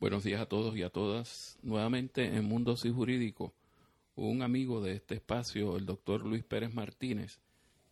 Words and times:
Buenos 0.00 0.22
días 0.22 0.40
a 0.40 0.46
todos 0.46 0.76
y 0.76 0.84
a 0.84 0.90
todas. 0.90 1.58
Nuevamente 1.60 2.24
en 2.24 2.44
Mundos 2.44 2.84
y 2.84 2.90
Jurídico, 2.90 3.52
un 4.14 4.42
amigo 4.42 4.80
de 4.80 4.92
este 4.92 5.16
espacio, 5.16 5.76
el 5.76 5.86
doctor 5.86 6.24
Luis 6.24 6.44
Pérez 6.44 6.72
Martínez, 6.72 7.40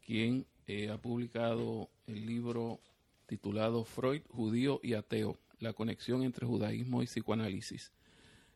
quien 0.06 0.46
eh, 0.68 0.88
ha 0.88 0.98
publicado 0.98 1.88
el 2.06 2.24
libro 2.24 2.78
titulado 3.26 3.82
Freud, 3.82 4.22
Judío 4.28 4.78
y 4.84 4.94
Ateo, 4.94 5.36
la 5.58 5.72
conexión 5.72 6.22
entre 6.22 6.46
judaísmo 6.46 7.02
y 7.02 7.06
psicoanálisis. 7.06 7.90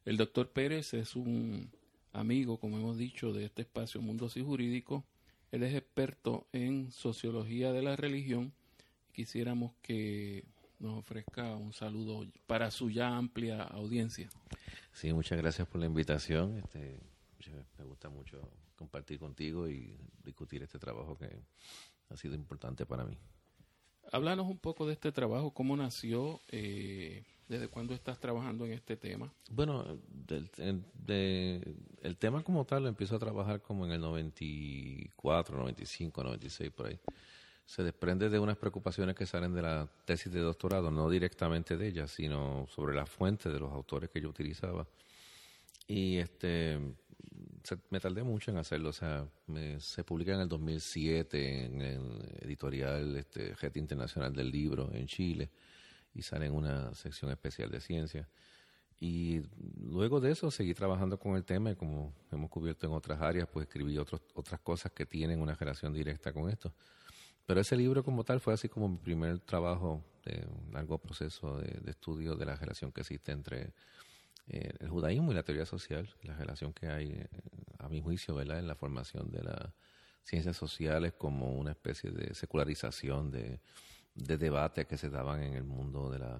El 0.04 0.16
doctor 0.16 0.50
Pérez 0.50 0.94
es 0.94 1.16
un 1.16 1.72
amigo, 2.12 2.56
como 2.56 2.78
hemos 2.78 2.98
dicho, 2.98 3.32
de 3.32 3.46
este 3.46 3.62
espacio 3.62 4.00
Mundos 4.00 4.36
y 4.36 4.44
Jurídico. 4.44 5.02
Él 5.50 5.64
es 5.64 5.74
experto 5.74 6.46
en 6.52 6.92
sociología 6.92 7.72
de 7.72 7.82
la 7.82 7.96
religión. 7.96 8.52
Quisiéramos 9.12 9.72
que 9.82 10.44
nos 10.80 10.98
ofrezca 10.98 11.54
un 11.56 11.72
saludo 11.72 12.26
para 12.46 12.70
su 12.70 12.90
ya 12.90 13.16
amplia 13.16 13.62
audiencia. 13.62 14.28
Sí, 14.92 15.12
muchas 15.12 15.38
gracias 15.38 15.68
por 15.68 15.80
la 15.80 15.86
invitación. 15.86 16.56
Este, 16.58 16.98
me 17.78 17.84
gusta 17.84 18.08
mucho 18.08 18.40
compartir 18.76 19.18
contigo 19.18 19.68
y 19.68 19.94
discutir 20.24 20.62
este 20.62 20.78
trabajo 20.78 21.16
que 21.16 21.28
ha 22.08 22.16
sido 22.16 22.34
importante 22.34 22.86
para 22.86 23.04
mí. 23.04 23.16
Háblanos 24.10 24.46
un 24.48 24.58
poco 24.58 24.86
de 24.86 24.94
este 24.94 25.12
trabajo, 25.12 25.52
cómo 25.52 25.76
nació, 25.76 26.40
eh, 26.48 27.24
desde 27.46 27.68
cuándo 27.68 27.94
estás 27.94 28.18
trabajando 28.18 28.64
en 28.64 28.72
este 28.72 28.96
tema. 28.96 29.32
Bueno, 29.50 29.98
del, 30.08 30.50
el 32.02 32.16
tema 32.16 32.42
como 32.42 32.64
tal 32.64 32.84
lo 32.84 32.88
empiezo 32.88 33.16
a 33.16 33.18
trabajar 33.18 33.60
como 33.60 33.84
en 33.84 33.92
el 33.92 34.00
94, 34.00 35.56
95, 35.58 36.24
96, 36.24 36.70
por 36.72 36.86
ahí 36.86 36.98
se 37.70 37.84
desprende 37.84 38.28
de 38.28 38.40
unas 38.40 38.56
preocupaciones 38.56 39.14
que 39.14 39.26
salen 39.26 39.54
de 39.54 39.62
la 39.62 39.88
tesis 40.04 40.32
de 40.32 40.40
doctorado, 40.40 40.90
no 40.90 41.08
directamente 41.08 41.76
de 41.76 41.86
ella, 41.86 42.08
sino 42.08 42.66
sobre 42.66 42.96
la 42.96 43.06
fuente 43.06 43.48
de 43.48 43.60
los 43.60 43.70
autores 43.70 44.10
que 44.10 44.20
yo 44.20 44.28
utilizaba. 44.28 44.88
Y 45.86 46.16
este 46.16 46.80
me 47.90 48.00
tardé 48.00 48.24
mucho 48.24 48.50
en 48.50 48.56
hacerlo, 48.56 48.88
o 48.88 48.92
sea, 48.92 49.24
se 49.78 50.02
publica 50.02 50.34
en 50.34 50.40
el 50.40 50.48
2007 50.48 51.66
en 51.66 51.80
el 51.80 52.38
editorial 52.40 53.16
este, 53.16 53.54
Internacional 53.76 54.34
del 54.34 54.50
Libro 54.50 54.90
en 54.92 55.06
Chile 55.06 55.48
y 56.12 56.22
sale 56.22 56.46
en 56.46 56.54
una 56.54 56.92
sección 56.94 57.30
especial 57.30 57.70
de 57.70 57.80
ciencia. 57.80 58.28
Y 58.98 59.42
luego 59.80 60.18
de 60.18 60.32
eso 60.32 60.50
seguí 60.50 60.74
trabajando 60.74 61.20
con 61.20 61.36
el 61.36 61.44
tema 61.44 61.70
y 61.70 61.76
como 61.76 62.12
hemos 62.32 62.50
cubierto 62.50 62.88
en 62.88 62.94
otras 62.94 63.20
áreas, 63.20 63.46
pues 63.46 63.68
escribí 63.68 63.96
otros, 63.96 64.22
otras 64.34 64.58
cosas 64.58 64.90
que 64.90 65.06
tienen 65.06 65.40
una 65.40 65.54
relación 65.54 65.92
directa 65.92 66.32
con 66.32 66.50
esto. 66.50 66.74
Pero 67.50 67.62
ese 67.62 67.76
libro 67.76 68.04
como 68.04 68.22
tal 68.22 68.38
fue 68.38 68.54
así 68.54 68.68
como 68.68 68.88
mi 68.88 68.98
primer 68.98 69.40
trabajo 69.40 70.04
de 70.24 70.46
un 70.46 70.72
largo 70.72 70.98
proceso 70.98 71.58
de, 71.58 71.90
estudio 71.90 72.36
de 72.36 72.46
la 72.46 72.54
relación 72.54 72.92
que 72.92 73.00
existe 73.00 73.32
entre 73.32 73.72
eh, 74.46 74.72
el 74.78 74.88
judaísmo 74.88 75.32
y 75.32 75.34
la 75.34 75.42
teoría 75.42 75.66
social, 75.66 76.08
la 76.22 76.36
relación 76.36 76.72
que 76.72 76.86
hay, 76.86 77.10
eh, 77.10 77.28
a 77.80 77.88
mi 77.88 78.00
juicio, 78.00 78.36
¿verdad? 78.36 78.60
en 78.60 78.68
la 78.68 78.76
formación 78.76 79.32
de 79.32 79.42
las 79.42 79.66
ciencias 80.22 80.56
sociales 80.56 81.14
como 81.18 81.52
una 81.54 81.72
especie 81.72 82.12
de 82.12 82.36
secularización 82.36 83.32
de, 83.32 83.58
de 84.14 84.38
debates 84.38 84.86
que 84.86 84.96
se 84.96 85.10
daban 85.10 85.42
en 85.42 85.54
el 85.54 85.64
mundo 85.64 86.08
de, 86.08 86.20
la, 86.20 86.38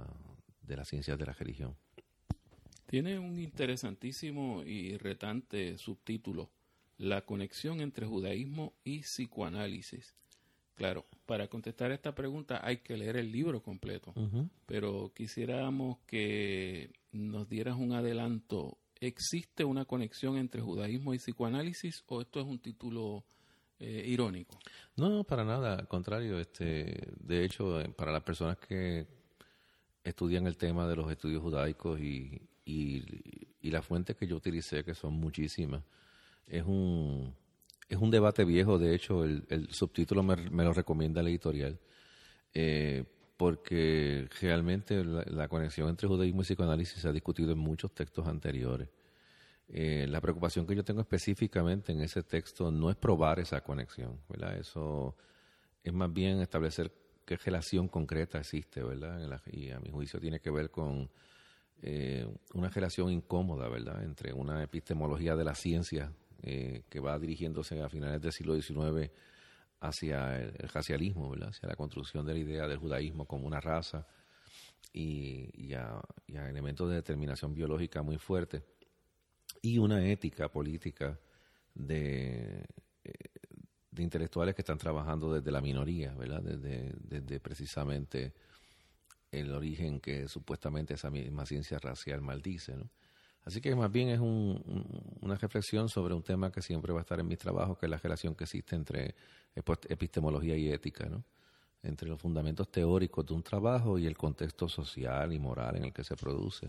de 0.63 0.77
las 0.77 0.87
ciencias 0.87 1.19
de 1.19 1.27
la 1.27 1.33
religión. 1.33 1.75
Tiene 2.87 3.19
un 3.19 3.37
interesantísimo 3.37 4.63
y 4.63 4.97
retante 4.97 5.77
subtítulo, 5.77 6.53
La 6.99 7.27
conexión 7.27 7.81
entre 7.81 8.07
judaísmo 8.07 8.75
y 8.85 9.01
psicoanálisis. 9.01 10.15
Claro, 10.81 11.05
para 11.27 11.47
contestar 11.47 11.93
esta 11.93 12.15
pregunta 12.15 12.67
hay 12.67 12.79
que 12.79 12.97
leer 12.97 13.19
el 13.19 13.31
libro 13.31 13.63
completo, 13.63 14.15
pero 14.65 15.13
quisiéramos 15.15 15.99
que 16.07 16.91
nos 17.13 17.51
dieras 17.51 17.77
un 17.77 17.93
adelanto. 17.93 18.79
¿Existe 18.99 19.63
una 19.63 19.85
conexión 19.85 20.39
entre 20.39 20.63
judaísmo 20.63 21.13
y 21.13 21.19
psicoanálisis 21.19 22.03
o 22.07 22.23
esto 22.23 22.41
es 22.41 22.47
un 22.47 22.61
título 22.61 23.27
eh, 23.79 24.05
irónico? 24.07 24.59
No, 24.97 25.11
no, 25.11 25.23
para 25.23 25.45
nada, 25.45 25.75
al 25.75 25.87
contrario. 25.87 26.41
Este, 26.41 27.13
de 27.21 27.45
hecho, 27.45 27.79
eh, 27.79 27.91
para 27.91 28.11
las 28.11 28.23
personas 28.23 28.57
que 28.57 29.07
estudian 30.03 30.47
el 30.47 30.57
tema 30.57 30.89
de 30.89 30.97
los 30.97 31.11
estudios 31.13 31.43
judaicos 31.43 32.01
y, 32.01 32.41
y, 32.65 33.05
y 33.61 33.71
las 33.71 33.85
fuentes 33.85 34.17
que 34.17 34.27
yo 34.27 34.37
utilicé, 34.37 34.83
que 34.83 34.95
son 34.95 35.13
muchísimas, 35.13 35.83
es 36.47 36.65
un 36.65 37.35
es 37.91 37.99
un 37.99 38.11
debate 38.11 38.45
viejo, 38.45 38.79
de 38.79 38.95
hecho, 38.95 39.25
el, 39.25 39.69
subtítulo 39.73 40.23
me, 40.23 40.37
lo 40.37 40.73
recomienda 40.73 41.21
el 41.23 41.27
editorial, 41.27 41.77
eh, 42.55 43.05
porque 43.37 44.29
realmente 44.41 45.05
la, 45.05 45.49
conexión 45.49 45.89
entre 45.89 46.07
judaísmo 46.07 46.43
y 46.43 46.45
psicoanálisis 46.45 47.03
se 47.03 47.09
ha 47.09 47.13
discutido 47.13 47.51
en 47.51 47.59
muchos 47.59 47.93
textos 47.93 48.29
anteriores. 48.29 48.89
Eh, 49.67 50.07
la 50.09 50.21
preocupación 50.21 50.69
que 50.69 50.77
yo 50.77 50.85
tengo 50.85 51.01
específicamente 51.01 51.91
en 51.91 52.01
ese 52.01 52.23
texto 52.23 52.71
no 52.71 52.91
es 52.91 52.97
probar 52.97 53.41
esa 53.41 53.61
conexión, 53.61 54.21
¿verdad? 54.29 54.57
Eso 54.57 55.17
es 55.83 55.93
más 55.93 56.13
bien 56.13 56.41
establecer 56.41 56.93
qué 57.25 57.37
relación 57.39 57.89
concreta 57.89 58.39
existe, 58.39 58.85
¿verdad? 58.85 59.43
y 59.51 59.71
a 59.71 59.81
mi 59.81 59.91
juicio 59.91 60.21
tiene 60.21 60.39
que 60.39 60.51
ver 60.51 60.71
con 60.71 61.11
eh, 61.83 62.25
una 62.55 62.69
relación 62.69 63.11
incómoda, 63.11 63.69
¿verdad? 63.69 64.05
Entre 64.05 64.33
una 64.33 64.63
epistemología 64.63 65.35
de 65.35 65.45
la 65.45 65.57
ciencia 65.57 66.13
eh, 66.43 66.85
que 66.89 67.01
va 67.01 67.19
dirigiéndose 67.19 67.83
a 67.83 67.89
finales 67.89 68.21
del 68.21 68.33
siglo 68.33 68.55
XIX 68.61 69.11
hacia 69.81 70.41
el, 70.41 70.53
racialismo, 70.69 71.35
hacia 71.35 71.69
la 71.69 71.77
construcción 71.77 72.25
de 72.27 72.35
la 72.35 72.39
idea 72.39 72.67
del 72.67 72.79
judaísmo 72.79 73.27
como 73.27 73.47
una 73.47 73.61
raza 73.61 74.07
y, 74.93 75.73
a, 75.75 76.01
elementos 76.29 76.89
de 76.89 76.97
determinación 76.97 77.55
biológica 77.55 78.03
muy 78.03 78.19
fuertes 78.19 78.63
y 79.63 79.79
una 79.79 80.07
ética 80.07 80.51
política 80.51 81.19
de, 81.75 82.67
eh, 83.05 83.13
de 83.91 84.03
intelectuales 84.03 84.55
que 84.55 84.63
están 84.63 84.79
trabajando 84.79 85.33
desde 85.33 85.51
la 85.51 85.61
minoría, 85.61 86.15
¿verdad? 86.15 86.43
Desde, 86.43 86.95
desde 86.99 87.41
precisamente 87.41 88.35
el 89.31 89.53
origen 89.53 90.01
que 90.01 90.29
supuestamente 90.29 90.95
esa 90.95 91.11
misma 91.11 91.47
ciencia 91.47 91.79
racial 91.79 92.21
maldice, 92.21 92.77
¿no? 92.77 92.91
Así 93.45 93.61
que 93.61 93.75
más 93.75 93.91
bien 93.91 94.09
es 94.11 94.21
una 94.21 95.35
reflexión 95.37 95.89
sobre 95.89 96.15
un 96.15 96.23
tema 96.23 96.53
que 96.53 96.61
siempre 96.61 96.93
va 96.93 97.01
a 97.01 97.03
estar 97.03 97.19
en 97.21 97.27
mis 97.27 97.39
trabajos, 97.39 97.79
que 97.79 97.87
es 97.87 97.91
la 97.91 97.97
relación 97.97 98.35
que 98.35 98.45
existe 98.45 98.77
entre 98.77 99.15
epistemología 99.55 100.57
y 100.57 100.71
ética, 100.71 101.07
¿no? 101.07 101.25
entre 101.83 102.09
los 102.09 102.21
fundamentos 102.21 102.71
teóricos 102.71 103.25
de 103.27 103.35
un 103.35 103.43
trabajo 103.43 103.99
y 103.99 104.07
el 104.07 104.17
contexto 104.17 104.69
social 104.69 105.33
y 105.33 105.39
moral 105.39 105.77
en 105.77 105.85
el 105.87 105.93
que 105.93 106.05
se 106.05 106.15
produce. 106.17 106.69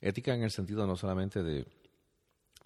Ética 0.00 0.34
en 0.34 0.44
el 0.44 0.50
sentido 0.50 0.86
no 0.86 0.96
solamente 0.96 1.42
de, 1.42 1.66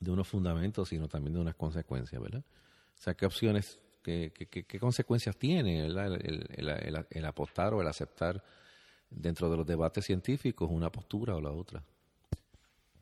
unos 0.07 0.29
fundamentos, 0.29 0.91
sino 0.91 1.09
también 1.09 1.35
de 1.35 1.41
unas 1.41 1.55
consecuencias. 1.55 2.21
¿verdad? 2.21 2.43
O 2.43 3.03
sea, 3.03 3.15
qué 3.15 3.25
opciones, 3.25 3.79
qué, 4.03 4.31
consecuencias 4.79 5.37
tiene 5.37 5.87
el, 5.87 7.07
el 7.11 7.25
apostar 7.25 7.73
o 7.73 7.81
el 7.81 7.89
aceptar 7.89 8.45
dentro 9.09 9.49
de 9.51 9.57
los 9.57 9.67
debates 9.67 10.05
científicos 10.05 10.69
una 10.71 10.93
postura 10.93 11.35
o 11.35 11.41
la 11.41 11.51
otra. 11.51 11.83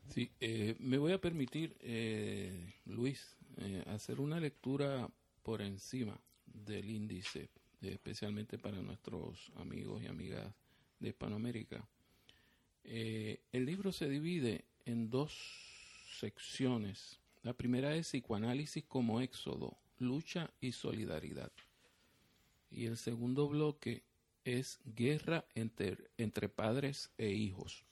Sí, 0.09 0.31
eh, 0.39 0.75
me 0.79 0.97
voy 0.97 1.11
a 1.11 1.21
permitir, 1.21 1.75
eh, 1.81 2.73
Luis, 2.85 3.35
eh, 3.57 3.83
hacer 3.87 4.19
una 4.19 4.39
lectura 4.39 5.09
por 5.43 5.61
encima 5.61 6.19
del 6.45 6.89
índice, 6.89 7.49
especialmente 7.81 8.57
para 8.57 8.81
nuestros 8.81 9.51
amigos 9.55 10.01
y 10.03 10.07
amigas 10.07 10.53
de 10.99 11.09
Hispanoamérica. 11.09 11.87
el 12.83 13.65
libro 13.65 13.91
se 13.91 14.07
divide 14.07 14.63
en 14.85 15.09
dos 15.09 15.33
secciones. 16.19 17.19
La 17.43 17.53
primera 17.53 17.95
es 17.95 18.07
psicoanálisis 18.07 18.85
como 18.85 19.19
éxodo, 19.19 19.77
lucha 19.99 20.49
y 20.61 20.71
solidaridad. 20.71 21.51
Y 22.71 22.85
el 22.85 22.97
segundo 22.97 23.47
bloque 23.49 24.03
es 24.45 24.79
guerra 24.85 25.45
entre, 25.53 25.97
entre 26.17 26.47
padres 26.47 27.11
e 27.17 27.29
hijos. 27.29 27.83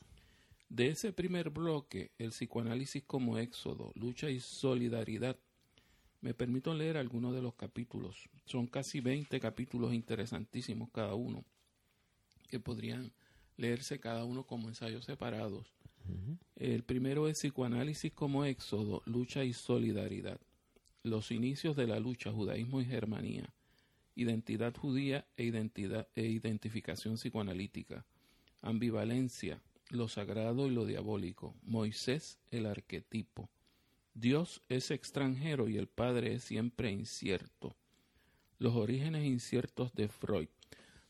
De 0.69 0.87
ese 0.87 1.13
primer 1.13 1.51
bloque, 1.51 2.11
el 2.17 2.29
psicoanálisis 2.29 3.03
como 3.03 3.37
éxodo, 3.37 3.91
lucha 3.95 4.29
y 4.29 4.39
solidaridad, 4.39 5.37
me 6.21 6.33
permito 6.33 6.73
leer 6.73 6.97
algunos 6.97 7.35
de 7.35 7.41
los 7.41 7.53
capítulos. 7.53 8.29
Son 8.45 8.65
casi 8.65 8.99
20 8.99 9.39
capítulos 9.39 9.93
interesantísimos 9.93 10.89
cada 10.91 11.13
uno, 11.13 11.45
que 12.49 12.59
podrían 12.59 13.11
leerse 13.57 13.99
cada 13.99 14.25
uno 14.25 14.43
como 14.45 14.67
ensayos 14.67 15.05
separados. 15.05 15.71
El 16.55 16.83
primero 16.83 17.27
es 17.27 17.39
psicoanálisis 17.39 18.11
como 18.13 18.45
éxodo, 18.45 19.01
lucha 19.05 19.43
y 19.43 19.53
solidaridad. 19.53 20.39
Los 21.03 21.31
inicios 21.31 21.75
de 21.75 21.87
la 21.87 21.99
lucha, 21.99 22.31
judaísmo 22.31 22.81
y 22.81 22.85
germanía. 22.85 23.53
Identidad 24.15 24.75
judía 24.75 25.27
e, 25.37 25.43
identidad, 25.43 26.07
e 26.15 26.25
identificación 26.25 27.15
psicoanalítica. 27.15 28.05
Ambivalencia, 28.61 29.61
lo 29.95 30.07
sagrado 30.07 30.67
y 30.67 30.71
lo 30.71 30.85
diabólico. 30.85 31.55
Moisés, 31.63 32.39
el 32.51 32.65
arquetipo. 32.65 33.49
Dios 34.13 34.61
es 34.69 34.91
extranjero 34.91 35.67
y 35.67 35.77
el 35.77 35.87
Padre 35.87 36.35
es 36.35 36.43
siempre 36.43 36.91
incierto. 36.91 37.75
Los 38.59 38.75
orígenes 38.75 39.25
inciertos 39.25 39.93
de 39.93 40.07
Freud. 40.07 40.47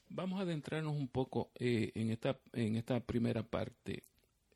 Vamos 0.10 0.40
a 0.40 0.44
adentrarnos 0.44 0.94
un 0.94 1.08
poco 1.08 1.52
eh, 1.56 1.92
en, 1.96 2.10
esta, 2.10 2.40
en 2.54 2.76
esta 2.76 3.00
primera 3.00 3.44
parte. 3.44 4.04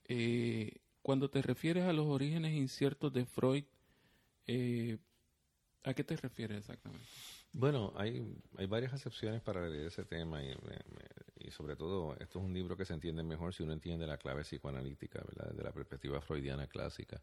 Eh, 0.05 0.77
cuando 1.01 1.29
te 1.29 1.41
refieres 1.41 1.83
a 1.83 1.93
los 1.93 2.07
orígenes 2.07 2.53
inciertos 2.53 3.13
de 3.13 3.25
Freud, 3.25 3.63
eh, 4.47 4.97
¿a 5.83 5.93
qué 5.93 6.03
te 6.03 6.17
refieres 6.17 6.57
exactamente? 6.57 7.05
Bueno, 7.51 7.93
hay, 7.95 8.35
hay 8.57 8.67
varias 8.67 8.93
acepciones 8.93 9.41
para 9.41 9.67
leer 9.67 9.87
ese 9.87 10.05
tema 10.05 10.41
y, 10.43 10.55
sobre 11.51 11.75
todo 11.75 12.15
esto 12.19 12.39
es 12.39 12.45
un 12.45 12.53
libro 12.53 12.77
que 12.77 12.85
se 12.85 12.93
entiende 12.93 13.23
mejor 13.23 13.53
si 13.53 13.63
uno 13.63 13.73
entiende 13.73 14.05
la 14.05 14.17
clave 14.17 14.43
psicoanalítica, 14.43 15.23
¿verdad? 15.27 15.49
desde 15.49 15.63
la 15.63 15.71
perspectiva 15.71 16.21
freudiana 16.21 16.67
clásica. 16.67 17.21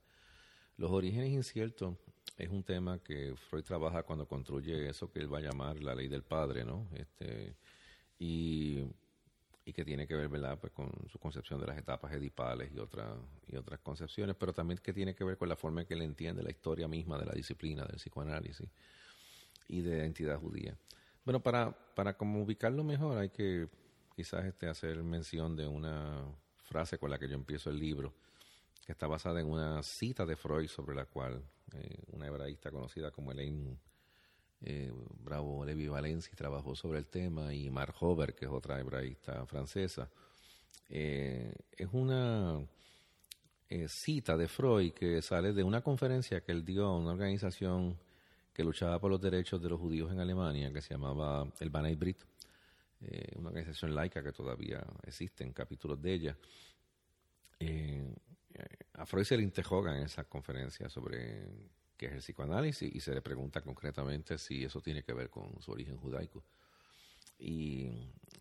Los 0.79 0.91
orígenes 0.91 1.31
inciertos 1.31 1.97
es 2.37 2.51
un 2.51 2.65
tema 2.65 2.99
que 2.99 3.35
Freud 3.49 3.63
trabaja 3.63 4.03
cuando 4.03 4.27
construye 4.27 4.89
eso 4.89 5.11
que 5.11 5.21
él 5.21 5.33
va 5.33 5.39
a 5.39 5.43
llamar 5.43 5.81
la 5.81 5.95
ley 5.95 6.09
del 6.09 6.23
padre, 6.23 6.65
¿no? 6.65 6.89
Este, 6.93 7.55
y, 8.19 8.83
y 9.65 9.73
que 9.73 9.85
tiene 9.85 10.07
que 10.07 10.17
ver, 10.17 10.29
¿verdad?, 10.29 10.59
pues 10.59 10.73
con 10.73 10.91
su 11.09 11.19
concepción 11.19 11.61
de 11.61 11.69
las 11.69 11.79
etapas 11.79 12.13
edipales 12.13 12.71
y, 12.75 12.79
otra, 12.79 13.17
y 13.47 13.57
otras 13.57 13.79
concepciones, 13.81 14.37
pero 14.37 14.53
también 14.53 14.79
que 14.79 14.93
tiene 14.93 15.15
que 15.15 15.25
ver 15.25 15.39
con 15.39 15.49
la 15.49 15.57
forma 15.57 15.83
en 15.83 15.87
que 15.87 15.95
él 15.95 16.03
entiende 16.03 16.43
la 16.43 16.51
historia 16.51 16.89
misma 16.89 17.17
de 17.17 17.27
la 17.27 17.33
disciplina 17.33 17.85
del 17.85 17.97
psicoanálisis 17.97 18.69
y 19.69 19.81
de 19.81 19.99
identidad 19.99 20.39
judía. 20.39 20.77
Bueno, 21.25 21.43
para, 21.43 21.73
para 21.95 22.17
ubicarlo 22.21 22.85
mejor 22.85 23.19
hay 23.19 23.31
que 23.31 23.69
quizás 24.15 24.45
este, 24.45 24.69
hacer 24.69 25.03
mención 25.03 25.57
de 25.57 25.67
una 25.67 26.25
frase 26.65 26.99
con 26.99 27.11
la 27.11 27.19
que 27.19 27.29
yo 27.29 27.35
empiezo 27.35 27.69
el 27.71 27.79
libro, 27.79 28.15
que 28.85 28.93
está 28.93 29.07
basada 29.07 29.41
en 29.41 29.47
una 29.49 29.83
cita 29.83 30.25
de 30.25 30.37
Freud 30.37 30.69
sobre 30.69 30.95
la 30.95 31.05
cual 31.05 31.43
eh, 31.75 31.99
una 32.13 32.27
hebraísta 32.27 32.71
conocida 32.71 33.11
como 33.11 33.33
Elaine 33.33 33.77
eh, 34.63 34.93
Bravo 35.19 35.65
Levi 35.65 35.89
Valenci 35.89 36.35
trabajó 36.35 36.75
sobre 36.75 36.99
el 36.99 37.07
tema 37.07 37.53
y 37.53 37.69
Mark 37.71 37.95
Hover, 38.01 38.35
que 38.35 38.47
es 38.47 38.51
otra 38.51 38.81
hebraísta 38.81 39.45
francesa. 39.47 40.09
Eh, 40.89 41.53
es 41.77 41.89
una 41.93 42.65
cita 43.89 44.37
de 44.37 44.47
Freud 44.47 44.93
que 44.93 45.21
sale 45.23 45.53
de 45.53 45.65
una 45.65 45.83
conferencia 45.83 46.41
que 46.41 46.53
él 46.53 46.65
dio 46.65 46.87
a 46.87 46.97
una 46.97 47.11
organización 47.11 47.99
que 48.57 48.65
luchaba 48.65 48.99
por 48.99 49.11
los 49.11 49.21
derechos 49.21 49.61
de 49.61 49.69
los 49.69 49.79
judíos 49.79 50.11
en 50.11 50.19
Alemania, 50.19 50.73
que 50.73 50.81
se 50.81 50.95
llamaba 50.95 51.47
el 51.61 51.69
Banay 51.69 51.95
Brit, 51.95 52.23
una 53.37 53.51
organización 53.51 53.95
laica 53.95 54.23
que 54.23 54.33
todavía 54.33 54.83
existe 55.07 55.45
en 55.45 55.53
capítulos 55.53 56.01
de 56.01 56.13
ella 56.15 56.37
a 58.95 59.07
Freud 59.07 59.25
se 59.25 59.37
le 59.37 59.43
interroga 59.43 59.97
en 59.97 60.05
esa 60.05 60.25
conferencia 60.25 60.89
sobre 60.89 61.47
qué 61.97 62.07
es 62.07 62.13
el 62.13 62.19
psicoanálisis 62.19 62.95
y 62.95 63.01
se 63.01 63.15
le 63.15 63.23
pregunta 63.23 63.61
concretamente 63.61 64.39
si 64.39 64.65
eso 64.65 64.81
tiene 64.81 65.03
que 65.03 65.13
ver 65.13 65.31
con 65.31 65.61
su 65.61 65.73
origen 65.73 65.97
judaico. 65.97 66.43
Y 67.39 67.91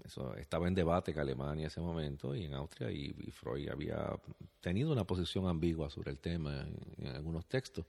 eso 0.05 0.33
estaba 0.35 0.67
en 0.67 0.73
debate 0.73 1.11
en 1.11 1.19
Alemania 1.19 1.63
en 1.63 1.67
ese 1.67 1.81
momento 1.81 2.33
y 2.33 2.45
en 2.45 2.53
Austria 2.53 2.89
y, 2.91 3.13
Freud 3.31 3.67
había 3.69 4.17
tenido 4.61 4.91
una 4.91 5.03
posición 5.03 5.47
ambigua 5.47 5.89
sobre 5.89 6.11
el 6.11 6.19
tema 6.19 6.61
en, 6.61 7.05
en, 7.05 7.15
algunos 7.15 7.45
textos 7.45 7.85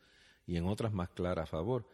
y 0.46 0.56
en 0.56 0.66
otras 0.66 0.92
más 0.92 1.08
claras 1.10 1.44
a 1.44 1.46
favor. 1.46 1.86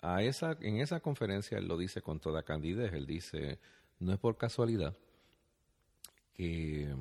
A 0.00 0.22
esa, 0.22 0.56
en 0.60 0.78
esa 0.78 1.00
conferencia 1.00 1.58
él 1.58 1.66
lo 1.66 1.76
dice 1.76 2.02
con 2.02 2.20
toda 2.20 2.42
candidez, 2.42 2.92
él 2.92 3.06
dice, 3.06 3.58
no 3.98 4.12
es 4.12 4.18
por 4.18 4.36
casualidad 4.36 4.96
que 6.34 6.94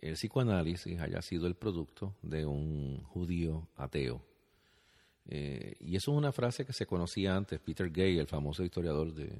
el 0.00 0.14
psicoanálisis 0.14 0.98
haya 1.00 1.22
sido 1.22 1.46
el 1.46 1.54
producto 1.54 2.16
de 2.20 2.44
un 2.44 3.02
judío 3.04 3.68
ateo. 3.76 4.22
Eh, 5.26 5.76
y 5.80 5.96
eso 5.96 6.12
es 6.12 6.18
una 6.18 6.32
frase 6.32 6.66
que 6.66 6.72
se 6.72 6.84
conocía 6.84 7.36
antes. 7.36 7.60
Peter 7.60 7.90
Gay, 7.90 8.18
el 8.18 8.26
famoso 8.26 8.64
historiador 8.64 9.14
de, 9.14 9.32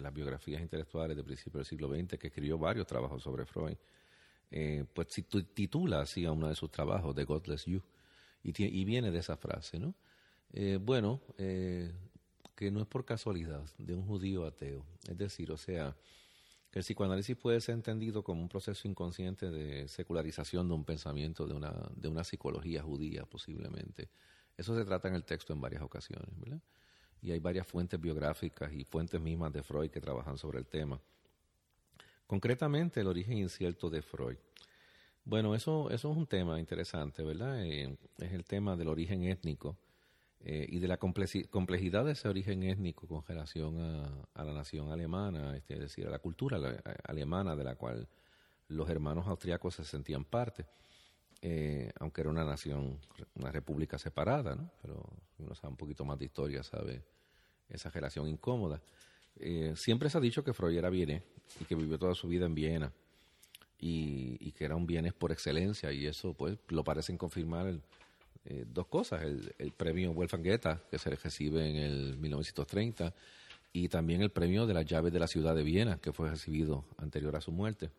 las 0.00 0.12
biografías 0.12 0.62
intelectuales 0.62 1.16
de 1.16 1.22
principios 1.22 1.54
del 1.54 1.66
siglo 1.66 1.88
XX, 1.94 2.18
que 2.18 2.28
escribió 2.28 2.58
varios 2.58 2.86
trabajos 2.86 3.22
sobre 3.22 3.44
Freud, 3.44 3.76
eh, 4.50 4.84
pues 4.92 5.08
titula 5.54 6.00
así 6.00 6.24
a 6.24 6.32
uno 6.32 6.48
de 6.48 6.54
sus 6.54 6.70
trabajos, 6.70 7.14
The 7.14 7.24
Godless 7.24 7.66
You, 7.66 7.82
y, 8.42 8.80
y 8.80 8.84
viene 8.84 9.10
de 9.10 9.18
esa 9.18 9.36
frase, 9.36 9.78
¿no? 9.78 9.94
Eh, 10.52 10.78
bueno, 10.80 11.20
que 11.36 12.70
no 12.70 12.80
es 12.80 12.86
por 12.86 13.04
casualidad 13.04 13.64
de 13.78 13.94
un 13.94 14.06
judío 14.06 14.46
ateo. 14.46 14.84
Es 15.08 15.18
decir, 15.18 15.50
o 15.50 15.56
sea, 15.56 15.96
que 16.70 16.78
el 16.78 16.84
psicoanálisis 16.84 17.36
puede 17.36 17.60
ser 17.60 17.74
entendido 17.74 18.22
como 18.22 18.40
un 18.40 18.48
proceso 18.48 18.88
inconsciente 18.88 19.50
de 19.50 19.88
secularización 19.88 20.68
de 20.68 20.74
un 20.74 20.84
pensamiento, 20.84 21.46
de 21.46 21.54
una, 21.54 21.90
de 21.94 22.08
una 22.08 22.24
psicología 22.24 22.82
judía 22.82 23.26
posiblemente. 23.26 24.08
Eso 24.56 24.76
se 24.76 24.84
trata 24.84 25.08
en 25.08 25.14
el 25.14 25.24
texto 25.24 25.52
en 25.52 25.60
varias 25.60 25.82
ocasiones, 25.82 26.28
¿verdad? 26.38 26.60
Y 27.20 27.30
hay 27.30 27.40
varias 27.40 27.66
fuentes 27.66 28.00
biográficas 28.00 28.72
y 28.72 28.84
fuentes 28.84 29.20
mismas 29.20 29.52
de 29.52 29.62
Freud 29.62 29.90
que 29.90 30.00
trabajan 30.00 30.38
sobre 30.38 30.60
el 30.60 30.66
tema. 30.66 31.00
Concretamente, 32.26 33.00
el 33.00 33.06
origen 33.06 33.38
incierto 33.38 33.90
de 33.90 34.00
Freud. 34.00 34.38
Bueno, 35.24 35.54
eso, 35.54 35.90
eso 35.90 36.10
es 36.10 36.16
un 36.16 36.26
tema 36.26 36.58
interesante, 36.58 37.22
¿verdad? 37.22 37.64
Eh, 37.64 37.98
es 38.18 38.32
el 38.32 38.44
tema 38.44 38.76
del 38.76 38.88
origen 38.88 39.24
étnico 39.24 39.76
eh, 40.44 40.66
y 40.68 40.80
de 40.80 40.88
la 40.88 40.96
complejidad 40.96 42.04
de 42.04 42.12
ese 42.12 42.28
origen 42.28 42.64
étnico 42.64 43.06
con 43.06 43.24
relación 43.24 43.78
a, 44.34 44.44
la 44.44 44.52
nación 44.52 44.90
alemana, 44.90 45.56
este, 45.56 45.74
es 45.74 45.80
decir, 45.80 46.06
a 46.08 46.10
la 46.10 46.18
cultura 46.18 46.58
alemana 47.04 47.54
de 47.54 47.62
la 47.62 47.76
cual 47.76 48.08
los 48.66 48.90
hermanos 48.90 49.28
austriacos 49.28 49.76
se 49.76 49.84
sentían 49.84 50.24
parte, 50.24 50.66
eh, 51.42 51.92
aunque 52.00 52.22
era 52.22 52.30
una 52.30 52.44
nación, 52.44 52.98
una 53.36 53.52
república 53.52 53.98
separada, 53.98 54.56
¿no? 54.56 54.68
pero 54.82 55.08
uno 55.38 55.54
sabe 55.54 55.72
un 55.72 55.76
poquito 55.76 56.04
más 56.04 56.18
de 56.18 56.24
historia, 56.24 56.64
sabe 56.64 57.04
esa 57.68 57.90
relación 57.90 58.26
incómoda. 58.26 58.82
Eh, 59.36 59.74
siempre 59.76 60.10
se 60.10 60.18
ha 60.18 60.20
dicho 60.20 60.42
que 60.42 60.52
Freud 60.52 60.76
era 60.76 60.90
vienés 60.90 61.22
y 61.60 61.64
que 61.66 61.76
vivió 61.76 62.00
toda 62.00 62.16
su 62.16 62.26
vida 62.26 62.46
en 62.46 62.54
Viena 62.56 62.92
y, 63.78 64.36
y 64.40 64.50
que 64.50 64.64
era 64.64 64.74
un 64.74 64.86
bienes 64.86 65.12
por 65.12 65.30
excelencia 65.30 65.92
y 65.92 66.06
eso 66.06 66.34
pues 66.34 66.58
lo 66.68 66.82
parecen 66.82 67.16
confirmar 67.16 67.68
el, 67.68 67.82
eh, 68.44 68.64
dos 68.66 68.86
cosas, 68.86 69.22
el, 69.22 69.54
el, 69.58 69.72
premio 69.72 70.12
Wolfgang 70.12 70.42
Goethe, 70.42 70.78
que 70.90 70.98
se 70.98 71.10
recibe 71.10 71.68
en 71.68 71.76
el 71.76 72.16
1930, 72.18 73.14
y 73.72 73.88
también 73.88 74.20
el 74.20 74.30
premio 74.30 74.66
de 74.66 74.74
las 74.74 74.84
llaves 74.84 75.12
de 75.12 75.18
la 75.18 75.26
ciudad 75.26 75.54
de 75.54 75.62
Viena, 75.62 75.98
que 75.98 76.12
fue 76.12 76.28
recibido 76.28 76.84
anterior 76.98 77.34
a 77.36 77.40
su 77.40 77.52
muerte. 77.52 77.90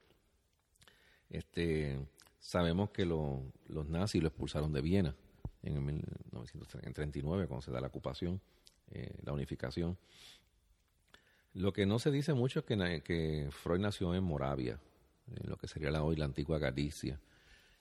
Este, 1.30 1.98
sabemos 2.40 2.92
que 2.92 3.06
los 3.06 3.90
nazis 3.90 4.22
lo 4.22 4.28
expulsaron 4.28 4.72
de 4.72 4.82
Viena 4.82 5.16
en 5.64 5.84
1939, 5.84 7.48
cuando 7.48 7.62
se 7.62 7.72
da 7.72 7.82
la 7.82 7.88
ocupación, 7.88 8.40
eh, 8.92 9.16
la 9.24 9.34
unificación. 9.34 9.98
Lo 11.54 11.74
que 11.74 11.86
no 11.86 12.00
se 12.00 12.12
dice 12.12 12.34
mucho 12.34 12.60
es 12.60 13.04
que, 13.04 13.50
Freud 13.52 13.80
nació 13.80 14.14
en 14.14 14.24
Moravia, 14.24 14.80
en 15.28 15.50
lo 15.50 15.58
que 15.58 15.68
sería 15.68 15.90
la, 15.90 16.04
hoy 16.04 16.16
la 16.16 16.26
antigua 16.26 16.60
Galicia, 16.60 17.20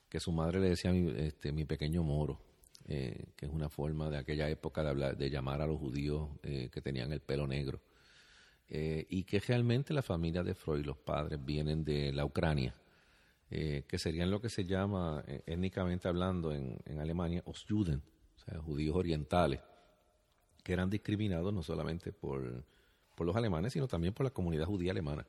que 0.08 0.20
su 0.20 0.30
madre 0.32 0.60
le 0.60 0.70
decía 0.70 0.92
este, 0.92 1.52
mi 1.52 1.64
pequeño 1.64 2.02
moro, 2.02 2.38
eh, 2.88 3.26
que 3.36 3.46
es 3.46 3.52
una 3.52 3.68
forma 3.68 4.10
de 4.10 4.18
aquella 4.18 4.48
época 4.48 4.82
de, 4.94 5.30
llamar 5.30 5.60
a 5.60 5.66
los 5.66 5.78
judíos 5.78 6.28
eh, 6.42 6.68
que 6.72 6.80
tenían 6.80 7.12
el 7.12 7.20
pelo 7.20 7.46
negro. 7.46 7.80
Eh, 8.68 9.06
y 9.08 9.24
que 9.24 9.38
realmente 9.40 9.92
la 9.92 10.02
familia 10.02 10.42
de 10.42 10.54
Freud, 10.54 10.84
los 10.84 10.96
padres, 10.96 11.38
vienen 11.44 11.84
de 11.84 12.12
la 12.12 12.24
Ucrania, 12.24 12.74
que 13.50 13.98
serían 13.98 14.30
lo 14.30 14.40
que 14.40 14.48
se 14.48 14.64
llama, 14.64 15.22
étnicamente 15.44 16.08
hablando 16.08 16.54
en, 16.54 16.78
en 16.86 17.00
Alemania, 17.00 17.42
Ostjuden, 17.44 18.00
o 18.34 18.38
sea, 18.38 18.58
judíos 18.60 18.96
orientales, 18.96 19.60
que 20.64 20.72
eran 20.72 20.88
discriminados 20.88 21.52
no 21.52 21.62
solamente 21.62 22.12
por, 22.12 22.64
por 23.14 23.26
los 23.26 23.36
alemanes, 23.36 23.74
sino 23.74 23.86
también 23.88 24.14
por 24.14 24.24
la 24.24 24.30
comunidad 24.30 24.64
judía 24.64 24.92
alemana. 24.92 25.26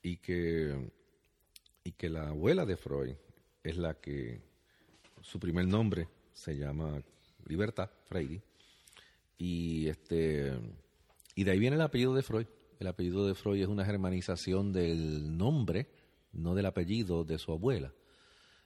Y 0.00 0.18
que, 0.18 0.92
y 1.82 1.90
que 1.90 2.08
la 2.08 2.28
abuela 2.28 2.64
de 2.64 2.76
Freud 2.76 3.16
es 3.64 3.78
la 3.78 3.94
que 3.94 4.40
su 5.20 5.40
primer 5.40 5.66
nombre 5.66 6.06
se 6.34 6.56
llama 6.56 7.02
Libertad 7.46 7.88
Freire. 8.04 8.42
Y, 9.38 9.88
este, 9.88 10.52
y 11.34 11.44
de 11.44 11.50
ahí 11.50 11.58
viene 11.58 11.76
el 11.76 11.82
apellido 11.82 12.14
de 12.14 12.22
Freud. 12.22 12.46
El 12.78 12.86
apellido 12.88 13.26
de 13.26 13.34
Freud 13.34 13.62
es 13.62 13.68
una 13.68 13.84
germanización 13.84 14.72
del 14.72 15.36
nombre, 15.36 15.88
no 16.32 16.54
del 16.54 16.66
apellido 16.66 17.24
de 17.24 17.38
su 17.38 17.52
abuela. 17.52 17.92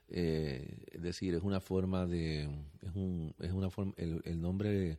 Eh, 0.08 0.87
es 0.90 1.02
decir, 1.02 1.34
es 1.34 1.42
una 1.42 1.60
forma 1.60 2.06
de. 2.06 2.48
Es, 2.82 2.94
un, 2.94 3.34
es 3.38 3.52
una 3.52 3.70
forma. 3.70 3.92
El, 3.96 4.40
nombre 4.40 4.98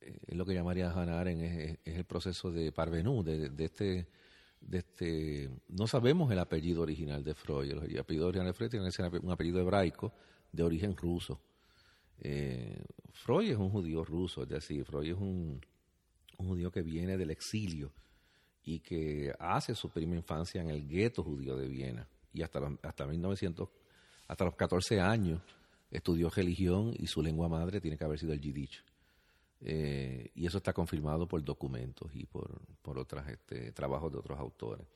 eh, 0.00 0.18
es 0.26 0.36
lo 0.36 0.46
que 0.46 0.54
llamaría 0.54 0.90
Hannah 0.90 1.20
Arendt, 1.20 1.42
es, 1.84 1.96
el 1.96 2.04
proceso 2.04 2.52
de 2.52 2.70
parvenú, 2.70 3.24
de, 3.24 3.50
de, 3.50 3.64
este, 3.64 4.06
de 4.60 4.78
este, 4.78 5.50
no 5.68 5.88
sabemos 5.88 6.30
el 6.30 6.38
apellido 6.38 6.82
original 6.82 7.24
de 7.24 7.34
Freud. 7.34 7.70
El 7.70 7.98
apellido 7.98 8.28
original 8.28 8.46
de 8.46 8.52
Freud 8.52 8.70
tiene 8.70 8.88
un 9.22 9.32
apellido 9.32 9.60
hebraico 9.60 10.12
de 10.52 10.62
origen 10.62 10.96
ruso. 10.96 11.40
Eh, 12.20 12.84
Freud 13.12 13.50
es 13.50 13.56
un 13.56 13.70
judío 13.70 14.04
ruso, 14.04 14.42
es 14.42 14.48
decir, 14.48 14.84
Freud 14.84 15.12
es 15.12 15.18
un, 15.18 15.60
judío 16.36 16.70
que 16.70 16.82
viene 16.82 17.16
del 17.16 17.30
exilio 17.30 17.92
y 18.62 18.80
que 18.80 19.32
hace 19.38 19.74
su 19.74 19.88
primera 19.88 20.18
infancia 20.18 20.60
en 20.60 20.68
el 20.68 20.86
gueto 20.86 21.22
judío 21.22 21.56
de 21.56 21.66
Viena 21.66 22.06
y 22.34 22.42
hasta 22.42 22.60
los, 22.60 22.72
hasta 22.82 23.06
1900 23.06 23.68
hasta 24.28 24.44
los 24.44 24.54
14 24.54 25.00
años 25.00 25.40
estudió 25.90 26.28
religión 26.28 26.92
y 26.98 27.06
su 27.06 27.22
lengua 27.22 27.48
madre 27.48 27.80
tiene 27.80 27.96
que 27.96 28.04
haber 28.04 28.18
sido 28.18 28.32
el 28.32 28.40
yiddish. 28.40 28.84
Eh, 29.60 30.30
y 30.34 30.46
eso 30.46 30.58
está 30.58 30.72
confirmado 30.72 31.26
por 31.26 31.42
documentos 31.42 32.10
y 32.14 32.26
por, 32.26 32.60
por 32.82 32.98
otros 32.98 33.26
este, 33.28 33.72
trabajos 33.72 34.12
de 34.12 34.18
otros 34.18 34.38
autores. 34.38 34.86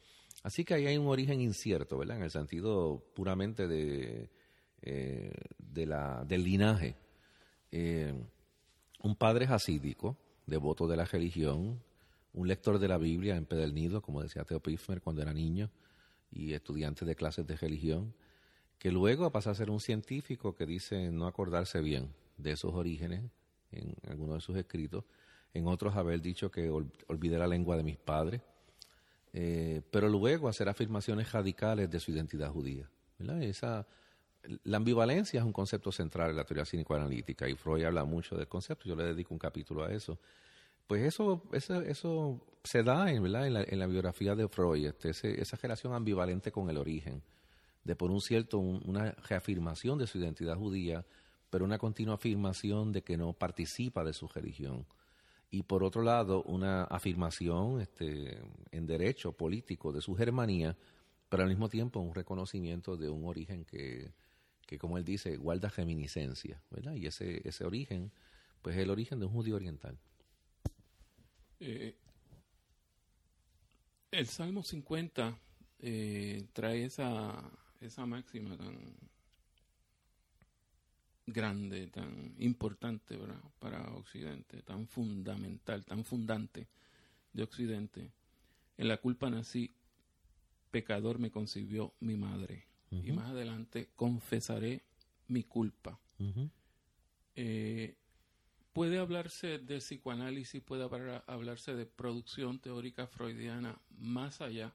Así 0.43 0.65
que 0.65 0.75
ahí 0.75 0.87
hay 0.87 0.97
un 0.97 1.07
origen 1.07 1.41
incierto, 1.41 1.99
¿verdad? 1.99 2.17
En 2.17 2.25
el 2.25 2.31
sentido 2.31 3.03
puramente 3.15 3.67
de, 3.69 4.31
eh, 4.83 5.33
de 5.59 5.87
la, 5.87 6.25
del 6.25 6.45
linaje. 6.45 6.97
Eh, 7.73 8.13
un 9.03 9.17
padre 9.17 9.47
hasídico, 9.47 10.17
devoto 10.47 10.87
de 10.87 10.97
la 10.97 11.05
religión, 11.05 11.81
un 12.33 12.49
lector 12.49 12.79
de 12.79 12.89
la 12.89 12.99
Biblia 12.99 13.37
empedernido, 13.37 14.03
como 14.03 14.23
decía 14.23 14.45
Theo 14.45 14.61
Pifmer 14.61 15.01
cuando 15.01 15.23
era 15.23 15.33
niño, 15.33 15.71
y 16.31 16.53
estudiante 16.53 17.05
de 17.05 17.17
clases 17.17 17.47
de 17.47 17.57
religión, 17.57 18.15
que 18.79 18.91
luego 18.91 19.31
pasa 19.31 19.51
a 19.51 19.55
ser 19.55 19.71
un 19.71 19.81
científico 19.81 20.55
que 20.55 20.67
dice 20.67 21.11
no 21.11 21.27
acordarse 21.27 21.81
bien 21.81 22.15
de 22.37 22.53
esos 22.53 22.73
orígenes 22.75 23.23
en 23.73 23.95
algunos 24.09 24.37
de 24.37 24.41
sus 24.41 24.57
escritos, 24.57 25.05
en 25.53 25.67
otros 25.67 25.97
haber 25.97 26.21
dicho 26.21 26.51
que 26.51 26.71
olvidé 26.71 27.39
la 27.39 27.47
lengua 27.47 27.77
de 27.77 27.83
mis 27.83 27.99
padres, 27.99 28.41
eh, 29.33 29.83
pero 29.91 30.09
luego 30.09 30.49
hacer 30.49 30.69
afirmaciones 30.69 31.31
radicales 31.33 31.91
de 31.91 32.01
su 32.01 32.11
identidad 32.11 32.51
judía. 32.51 32.89
Esa, 33.43 33.87
la 34.65 34.77
ambivalencia 34.79 35.41
es 35.41 35.47
un 35.47 35.53
concepto 35.53 35.93
central 35.93 36.31
en 36.31 36.37
la 36.37 36.45
teoría 36.45 36.65
cínico-analítica 36.65 37.49
y 37.49 37.55
Freud 37.55 37.85
habla 37.85 38.05
mucho 38.05 38.37
del 38.37 38.49
concepto, 38.49 38.89
yo 38.89 38.97
le 38.97 39.05
dedico 39.05 39.35
un 39.35 39.39
capítulo 39.39 39.85
a 39.85 39.93
eso. 39.93 40.19
Pues 40.87 41.03
eso, 41.05 41.45
eso, 41.53 41.81
eso 41.83 42.41
se 42.65 42.83
da. 42.83 43.13
En, 43.13 43.31
la, 43.33 43.87
biografía 43.87 44.35
de 44.35 44.49
Freud, 44.49 44.87
este, 44.87 45.41
esa 45.41 45.57
relación 45.57 45.95
ambivalente 45.95 46.51
con 46.51 46.69
el 46.69 46.79
origen, 46.79 47.23
de 47.85 47.95
por 47.95 48.11
un 48.11 48.21
cierto 48.21 48.59
una 48.59 49.13
reafirmación 49.29 49.99
de 49.99 50.07
su 50.07 50.19
identidad 50.19 50.57
judía, 50.57 51.05
pero 51.49 51.65
una 51.65 51.79
continua 51.79 52.15
afirmación 52.15 52.93
de 52.93 53.03
que 53.03 53.17
no 53.17 53.33
participa 53.33 54.05
de 54.05 54.13
su 54.13 54.27
religión. 54.29 54.87
Y 55.51 55.63
por 55.63 55.83
otro 55.83 56.03
lado, 56.03 56.43
una 56.43 56.85
afirmación 56.85 57.81
este, 57.81 58.41
en 58.71 58.87
derecho 58.87 59.33
político 59.33 59.93
de 59.93 60.01
su 60.01 60.15
germanía, 60.15 60.77
pero 61.29 61.43
al 61.43 61.49
mismo 61.49 61.69
tiempo 61.69 62.01
un 62.01 62.15
reconocimiento 62.15 62.97
de 62.97 63.09
un 63.09 63.27
origen 63.27 63.65
que, 63.65 64.13
que 64.71 64.79
como 64.79 64.99
él 64.99 65.05
dice, 65.05 65.37
guarda 65.37 65.69
reminiscencia, 65.69 66.63
¿verdad? 66.71 66.95
Y 66.95 67.07
ese, 67.07 67.47
ese 67.47 67.65
origen, 67.65 68.13
pues 68.63 68.77
es 68.77 68.83
el 68.83 68.91
origen 68.91 69.19
de 69.19 69.27
un 69.27 69.33
judío 69.33 69.57
oriental. 69.57 69.99
Eh, 71.59 71.97
el 74.13 74.29
Salmo 74.29 74.63
50 74.63 75.37
eh, 75.81 76.47
trae 76.53 76.85
esa, 76.85 77.51
esa 77.81 78.07
máxima 78.07 78.57
tan 78.57 78.95
grande, 81.27 81.89
tan 81.89 82.37
importante 82.39 83.19
para 83.59 83.93
Occidente, 83.95 84.63
tan 84.63 84.87
fundamental, 84.87 85.85
tan 85.85 86.05
fundante 86.05 86.69
de 87.33 87.43
Occidente. 87.43 88.13
En 88.79 88.87
la 88.87 88.99
culpa 88.99 89.31
nací, 89.31 89.75
pecador 90.71 91.19
me 91.19 91.33
concibió 91.33 91.93
mi 91.99 92.15
madre. 92.15 92.70
Y 92.91 93.13
más 93.13 93.31
adelante 93.31 93.91
confesaré 93.95 94.83
mi 95.29 95.45
culpa. 95.45 95.99
Eh, 97.37 97.97
puede 98.73 98.99
hablarse 98.99 99.59
de 99.59 99.79
psicoanálisis, 99.79 100.63
puede 100.63 100.89
hablarse 101.27 101.75
de 101.75 101.87
producción 101.87 102.59
teórica 102.59 103.07
freudiana 103.07 103.81
más 103.99 104.41
allá 104.41 104.75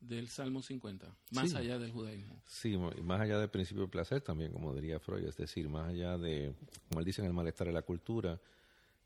del 0.00 0.28
Salmo 0.28 0.62
50, 0.62 1.16
más 1.32 1.54
allá 1.54 1.78
del 1.78 1.90
judaísmo. 1.90 2.40
Sí, 2.46 2.76
más 2.76 3.20
allá 3.20 3.38
del 3.38 3.48
principio 3.48 3.82
del 3.82 3.90
placer 3.90 4.20
también, 4.20 4.52
como 4.52 4.74
diría 4.74 5.00
Freud, 5.00 5.24
es 5.24 5.36
decir, 5.36 5.68
más 5.68 5.88
allá 5.88 6.18
de, 6.18 6.54
como 6.88 7.00
él 7.00 7.06
dice 7.06 7.22
en 7.22 7.28
el 7.28 7.32
malestar 7.32 7.66
de 7.66 7.72
la 7.72 7.82
cultura, 7.82 8.38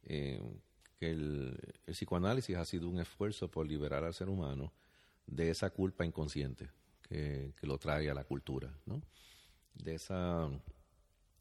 eh, 0.02 0.42
que 0.98 1.10
el, 1.10 1.58
psicoanálisis 1.86 2.56
ha 2.56 2.64
sido 2.64 2.88
un 2.88 3.00
esfuerzo 3.00 3.50
por 3.50 3.66
liberar 3.66 4.04
al 4.04 4.14
ser 4.14 4.28
humano 4.28 4.72
de 5.26 5.50
esa 5.50 5.70
culpa 5.70 6.04
inconsciente 6.04 6.70
que, 7.10 7.66
lo 7.66 7.76
trae 7.78 8.08
a 8.08 8.14
la 8.14 8.24
cultura, 8.24 8.72
¿no? 8.86 9.02
de 9.74 9.94
esa 9.94 10.48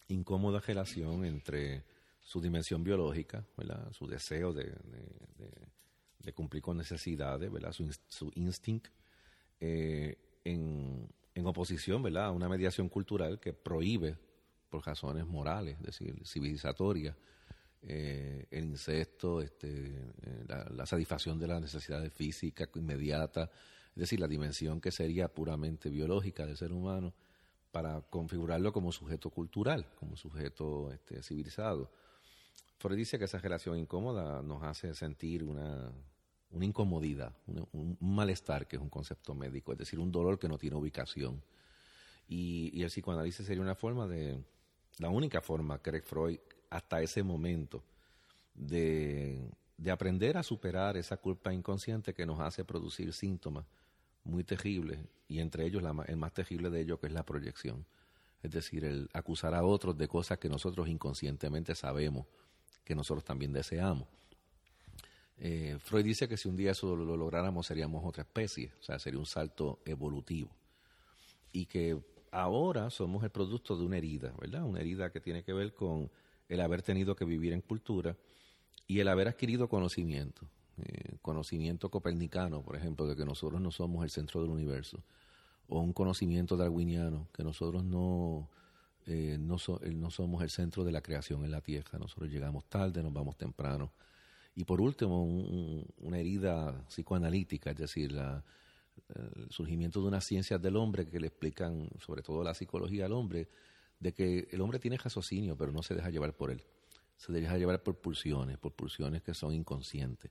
incómoda 0.08 0.60
relación 0.60 1.26
entre 1.26 1.84
su 2.22 2.42
dimensión 2.42 2.84
biológica, 2.84 3.46
¿verdad? 3.56 3.92
su 3.92 4.08
deseo 4.08 4.52
de, 4.54 4.74
cumplir 6.34 6.62
con 6.62 6.78
necesidades, 6.78 7.52
¿verdad? 7.52 7.72
su, 7.72 7.92
su 8.08 8.32
eh, 9.60 10.18
en, 10.44 11.10
oposición 11.44 12.04
¿verdad? 12.04 12.26
a 12.26 12.32
una 12.32 12.50
mediación 12.50 12.90
cultural 12.90 13.40
que 13.40 13.54
prohíbe, 13.54 14.18
por 14.70 14.86
razones 14.86 15.26
morales, 15.26 15.78
es 15.80 15.86
decir, 15.86 16.22
civilizatorias, 16.26 17.16
eh, 17.82 18.46
el 18.52 18.66
incesto, 18.66 19.42
este, 19.42 19.88
eh, 19.88 20.46
la, 20.48 20.86
satisfacción 20.86 21.40
de 21.40 21.48
las 21.48 21.62
necesidades 21.62 22.14
físicas 22.14 22.70
inmediatas, 22.76 23.50
es 23.96 24.02
decir, 24.02 24.20
la 24.20 24.28
dimensión 24.28 24.82
que 24.82 24.92
sería 24.92 25.28
puramente 25.28 25.90
biológica 25.90 26.46
del 26.46 26.58
ser 26.58 26.72
humano, 26.72 27.14
para 27.72 28.02
configurarlo 28.02 28.74
como 28.74 28.92
sujeto 28.92 29.30
cultural, 29.30 29.86
como 30.00 30.16
sujeto 30.16 30.92
este, 30.92 31.22
civilizado. 31.22 31.92
Freud 32.80 32.98
dice 32.98 33.20
que 33.20 33.26
esa 33.26 33.38
relación 33.40 33.78
incómoda 33.78 34.42
nos 34.42 34.64
hace 34.64 34.94
sentir 34.96 35.44
una, 35.44 35.92
incomodidad, 36.60 37.34
un, 37.74 37.98
malestar, 38.00 38.68
que 38.68 38.78
es 38.78 38.82
un 38.82 38.90
concepto 38.90 39.36
médico, 39.36 39.74
es 39.74 39.78
decir, 39.78 40.00
un 40.00 40.12
dolor 40.12 40.40
que 40.40 40.48
no 40.48 40.58
tiene 40.58 40.78
ubicación. 40.78 41.44
Y, 42.28 42.82
el 42.82 42.88
psicoanálisis 42.90 43.46
sería 43.46 43.62
una 43.62 43.76
forma 43.76 44.08
de, 44.08 44.42
la 44.98 45.10
única 45.10 45.42
forma, 45.42 45.82
cree 45.82 46.02
Freud, 46.02 46.40
hasta 46.70 47.02
ese 47.02 47.22
momento, 47.22 47.84
de, 48.54 49.52
aprender 49.92 50.38
a 50.38 50.44
superar 50.44 50.98
esa 50.98 51.18
culpa 51.18 51.54
inconsciente 51.54 52.14
que 52.14 52.26
nos 52.26 52.40
hace 52.40 52.64
producir 52.64 53.14
síntomas 53.14 53.66
muy 54.24 54.44
terribles, 54.44 55.00
y 55.28 55.40
entre 55.40 55.66
ellos 55.66 55.84
el 56.08 56.18
más 56.18 56.34
terrible 56.34 56.70
de 56.70 56.82
ellos 56.82 57.00
que 57.00 57.08
es 57.08 57.14
la 57.14 57.26
proyección. 57.26 57.86
Es 58.42 58.52
decir, 58.52 58.86
el 58.86 59.10
acusar 59.14 59.54
a 59.54 59.64
otros 59.64 59.98
de 59.98 60.08
cosas 60.08 60.38
que 60.38 60.50
nosotros 60.50 60.88
inconscientemente 60.88 61.76
sabemos 61.76 62.26
que 62.84 62.96
nosotros 62.96 63.24
también 63.24 63.54
deseamos. 63.54 64.08
Eh, 65.38 65.78
Freud 65.80 66.04
dice 66.04 66.28
que 66.28 66.38
si 66.38 66.50
un 66.50 66.56
día 66.56 66.72
eso 66.72 66.96
lo, 66.96 67.16
lográramos 67.16 67.68
seríamos 67.68 68.04
otra 68.06 68.24
especie, 68.24 68.72
o 68.80 68.84
sea, 68.84 69.00
sería 69.00 69.20
un 69.20 69.26
salto 69.26 69.80
evolutivo. 69.86 70.50
Y 71.52 71.66
que 71.66 71.98
ahora 72.32 72.90
somos 72.90 73.24
el 73.24 73.30
producto 73.30 73.78
de 73.78 73.86
una 73.86 73.98
herida, 73.98 74.34
¿verdad? 74.40 74.64
Una 74.64 74.80
herida 74.80 75.12
que 75.12 75.20
tiene 75.20 75.44
que 75.44 75.54
ver 75.54 75.74
con 75.74 76.10
el 76.48 76.62
haber 76.62 76.82
tenido 76.82 77.16
que 77.16 77.26
vivir 77.26 77.54
en 77.54 77.62
cultura 77.62 78.18
y 78.88 79.00
el 79.00 79.08
haber 79.08 79.28
adquirido 79.28 79.70
conocimiento. 79.70 80.48
Eh, 80.86 81.18
conocimiento 81.22 81.90
copernicano, 81.90 82.62
por 82.62 82.76
ejemplo, 82.76 83.08
de 83.08 83.16
que 83.16 83.26
nosotros 83.26 83.62
no 83.62 83.72
somos 83.72 84.04
el 84.04 84.10
centro 84.10 84.42
del 84.42 84.50
universo, 84.50 85.04
o 85.68 85.80
un 85.80 85.94
conocimiento 85.94 86.58
darwiniano, 86.58 87.28
que 87.34 87.44
nosotros 87.44 87.84
no, 87.84 88.50
eh, 89.06 89.38
no, 89.40 89.58
no 89.96 90.12
somos 90.12 90.42
el 90.44 90.50
centro 90.50 90.84
de 90.84 90.92
la 90.92 91.02
creación 91.02 91.46
en 91.46 91.52
la 91.52 91.62
Tierra, 91.62 92.00
nosotros 92.00 92.30
llegamos 92.30 92.66
tarde, 92.66 93.04
nos 93.04 93.14
vamos 93.14 93.38
temprano 93.38 93.92
y 94.60 94.66
por 94.66 94.82
último, 94.82 95.24
una 95.24 96.18
herida 96.18 96.84
psicoanalítica, 96.90 97.72
es 97.72 97.78
decir, 97.78 98.12
el 98.12 99.50
surgimiento 99.52 100.02
de 100.02 100.08
unas 100.10 100.26
ciencias 100.26 100.62
del 100.62 100.76
hombre 100.76 101.06
que 101.06 101.18
le 101.18 101.28
explican, 101.28 101.88
sobre 102.00 102.22
todo 102.22 102.44
la 102.44 102.54
psicología 102.54 103.06
al 103.06 103.14
hombre, 103.14 103.48
de 104.02 104.14
que 104.14 104.50
el 104.52 104.60
hombre 104.60 104.78
tiene 104.80 104.98
raciocinio, 104.98 105.56
pero 105.56 105.72
no 105.72 105.82
se 105.82 105.96
deja 105.96 106.10
llevar 106.10 106.34
por 106.34 106.52
él. 106.52 106.62
Se 107.16 107.32
deja 107.32 107.58
llevar 107.58 107.82
por 107.84 108.00
pulsiones, 108.00 108.58
por 108.58 108.74
pulsiones 108.74 109.22
que 109.22 109.34
son 109.34 109.54
inconscientes. 109.54 110.30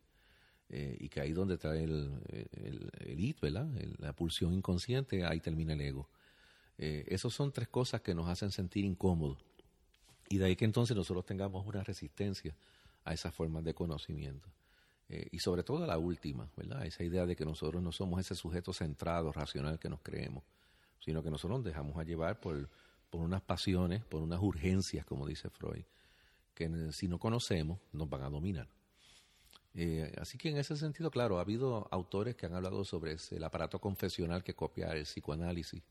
Eh, 0.71 0.97
y 1.01 1.09
que 1.09 1.21
ahí 1.21 1.33
donde 1.33 1.57
trae 1.57 1.85
el, 1.85 2.11
el, 3.01 3.21
it, 3.21 3.41
¿verdad? 3.41 3.67
la 3.99 4.13
pulsión 4.13 4.53
inconsciente, 4.53 5.25
ahí 5.25 5.41
termina 5.41 5.73
el 5.73 5.81
ego. 5.81 6.09
Eh, 6.77 7.05
esas 7.09 7.33
son 7.33 7.53
tres 7.53 7.69
cosas 7.69 8.03
que 8.03 8.15
nos 8.15 8.29
hacen 8.29 8.51
sentir 8.51 8.85
incómodos. 8.85 9.39
Y 10.29 10.39
de 10.39 10.45
ahí 10.45 10.57
que 10.57 10.65
entonces 10.65 10.97
nosotros 10.97 11.25
tengamos 11.25 11.67
una 11.67 11.83
resistencia 11.83 12.55
a 13.05 13.15
esas 13.15 13.35
formas 13.35 13.65
de 13.65 13.75
conocimiento. 13.75 14.49
Eh, 15.09 15.29
y 15.33 15.39
sobre 15.39 15.63
todo 15.63 15.85
a 15.85 15.87
la 15.87 15.97
última, 15.97 16.51
¿verdad? 16.55 16.85
Esa 16.85 17.03
idea 17.03 17.25
de 17.25 17.35
que 17.35 17.47
nosotros 17.47 17.83
no 17.83 17.93
somos 17.93 18.21
ese 18.21 18.35
sujeto 18.35 18.75
centrado, 18.75 19.33
racional 19.33 19.79
que 19.79 19.89
nos 19.89 20.01
creemos, 20.03 20.45
sino 21.01 21.23
que 21.23 21.31
nosotros 21.31 21.61
nos 21.61 21.65
dejamos 21.65 21.97
a 21.97 22.05
llevar 22.05 22.41
por, 22.41 22.69
por 23.09 23.23
unas 23.23 23.41
pasiones, 23.41 24.05
por 24.05 24.21
unas 24.21 24.41
urgencias, 24.43 25.07
como 25.07 25.27
dice 25.27 25.49
Freud, 25.49 25.85
que 26.55 26.93
si 26.93 27.09
no 27.09 27.19
conocemos 27.19 27.79
nos 27.93 28.09
van 28.11 28.23
a 28.23 28.29
dominar. 28.29 28.69
Eh, 29.81 30.13
así 30.21 30.37
que 30.39 30.49
en 30.49 30.57
ese 30.57 30.77
sentido, 30.77 31.09
claro, 31.09 31.39
ha 31.39 31.43
habido 31.43 31.87
autores 31.93 32.35
que 32.35 32.47
han 32.47 32.55
hablado 32.55 32.85
sobre 32.85 33.17
el 33.31 33.45
aparato 33.45 33.81
confesional 33.81 34.43
que 34.43 34.53
copia 34.53 34.89
el 34.89 35.05
psicoanálisis. 35.05 35.85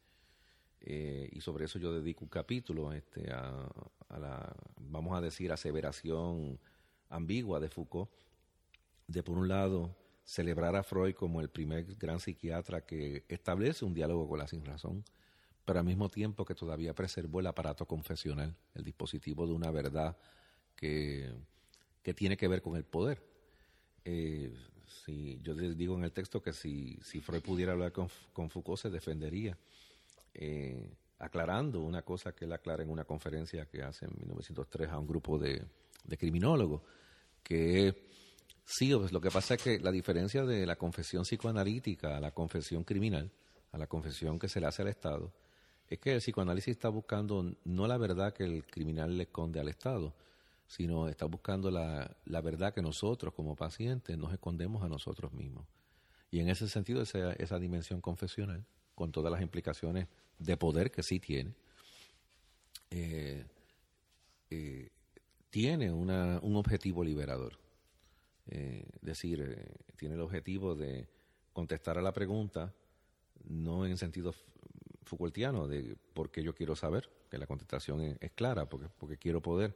Eh, 0.81 1.29
y 1.31 1.39
sobre 1.39 1.65
eso 1.65 1.79
yo 1.79 1.93
dedico 1.93 2.25
un 2.25 2.29
capítulo 2.29 2.91
este, 2.91 3.31
a, 3.31 3.65
la, 4.09 4.53
vamos 4.75 5.17
a 5.17 5.21
decir, 5.21 5.53
aseveración 5.53 6.59
ambigua 7.07 7.61
de 7.61 7.69
Foucault, 7.69 8.11
de 9.07 9.23
por 9.23 9.37
un 9.37 9.47
lado 9.47 9.95
celebrar 10.25 10.75
a 10.75 10.83
Freud 10.83 11.15
como 11.15 11.39
el 11.39 11.49
primer 11.49 11.85
gran 11.95 12.19
psiquiatra 12.19 12.85
que 12.85 13.23
establece 13.29 13.85
un 13.85 13.93
diálogo 13.93 14.27
con 14.27 14.39
la 14.39 14.49
sin 14.49 14.65
razón, 14.65 15.05
pero 15.63 15.79
al 15.79 15.85
mismo 15.85 16.09
tiempo 16.09 16.43
que 16.43 16.55
todavía 16.55 16.93
preservó 16.93 17.39
el 17.39 17.47
aparato 17.47 17.85
confesional, 17.85 18.53
el 18.75 18.83
dispositivo 18.83 19.47
de 19.47 19.53
una 19.53 19.71
verdad 19.71 20.17
que, 20.75 21.31
que 22.03 22.13
tiene 22.13 22.35
que 22.35 22.49
ver 22.49 22.61
con 22.61 22.75
el 22.75 22.83
poder. 22.83 23.36
Eh, 24.09 24.53
si, 24.85 25.37
yo 25.43 25.53
les 25.53 25.77
digo 25.77 25.97
en 25.97 26.05
el 26.05 26.13
texto 26.13 26.41
que 26.41 26.53
si, 26.53 26.97
si 27.03 27.19
Freud 27.19 27.41
pudiera 27.41 27.73
hablar 27.73 27.91
con, 27.91 28.07
con 28.31 28.49
Foucault 28.49 28.79
se 28.79 28.89
defendería 28.89 29.57
eh, 30.33 30.89
aclarando 31.19 31.81
una 31.81 32.03
cosa 32.03 32.31
que 32.31 32.45
él 32.45 32.53
aclara 32.53 32.83
en 32.83 32.89
una 32.89 33.03
conferencia 33.03 33.65
que 33.65 33.83
hace 33.83 34.05
en 34.05 34.11
1903 34.17 34.89
a 34.91 34.97
un 34.97 35.07
grupo 35.07 35.37
de, 35.37 35.61
criminólogos, 36.17 36.83
que 37.43 38.07
sí, 38.63 38.91
lo 38.91 39.19
que 39.19 39.29
pasa 39.29 39.55
es 39.55 39.61
que 39.61 39.79
la 39.79 39.91
diferencia 39.91 40.45
de 40.45 40.65
la 40.65 40.77
confesión 40.77 41.23
psicoanalítica 41.23 42.15
a 42.15 42.21
la 42.21 42.31
confesión 42.31 42.85
criminal, 42.85 43.29
a 43.73 43.77
la 43.77 43.87
confesión 43.87 44.39
que 44.39 44.47
se 44.47 44.61
le 44.61 44.67
hace 44.67 44.83
al 44.83 44.87
Estado, 44.87 45.33
es 45.89 45.99
que 45.99 46.13
el 46.13 46.19
psicoanálisis 46.19 46.71
está 46.71 46.87
buscando 46.87 47.43
no 47.65 47.87
la 47.87 47.97
verdad 47.97 48.33
que 48.33 48.45
el 48.45 48.63
criminal 48.65 49.17
le 49.17 49.23
esconde 49.23 49.59
al 49.59 49.67
Estado, 49.67 50.13
sino 50.67 51.07
está 51.07 51.25
buscando 51.25 51.71
la, 51.71 52.15
la 52.25 52.41
verdad 52.41 52.73
que 52.73 52.81
nosotros 52.81 53.33
como 53.33 53.55
pacientes 53.55 54.17
nos 54.17 54.33
escondemos 54.33 54.83
a 54.83 54.89
nosotros 54.89 55.33
mismos. 55.33 55.65
Y 56.29 56.39
en 56.39 56.49
ese 56.49 56.67
sentido, 56.67 57.01
esa, 57.01 57.33
esa 57.33 57.57
dimensión 57.57 58.01
confesional, 58.01 58.65
con 58.95 59.11
todas 59.11 59.31
las 59.31 59.41
implicaciones 59.41 60.07
de 60.39 60.57
poder 60.57 60.91
que 60.91 61.03
sí 61.03 61.19
tiene, 61.19 61.53
eh, 62.89 63.45
eh, 64.49 64.89
tiene 65.49 65.91
una, 65.91 66.39
un 66.41 66.55
objetivo 66.55 67.03
liberador. 67.03 67.57
Eh, 68.47 68.85
es 68.95 69.01
decir, 69.01 69.77
tiene 69.95 70.15
el 70.15 70.21
objetivo 70.21 70.75
de 70.75 71.07
contestar 71.53 71.97
a 71.97 72.01
la 72.01 72.13
pregunta, 72.13 72.73
no 73.45 73.85
en 73.85 73.97
sentido 73.97 74.33
Foucaultiano 75.03 75.67
de 75.67 75.95
por 76.13 76.31
qué 76.31 76.43
yo 76.43 76.53
quiero 76.53 76.75
saber, 76.75 77.09
que 77.29 77.37
la 77.37 77.47
contestación 77.47 78.17
es, 78.19 78.31
clara, 78.33 78.67
porque, 78.67 78.89
porque 78.97 79.17
quiero 79.17 79.41
poder, 79.41 79.75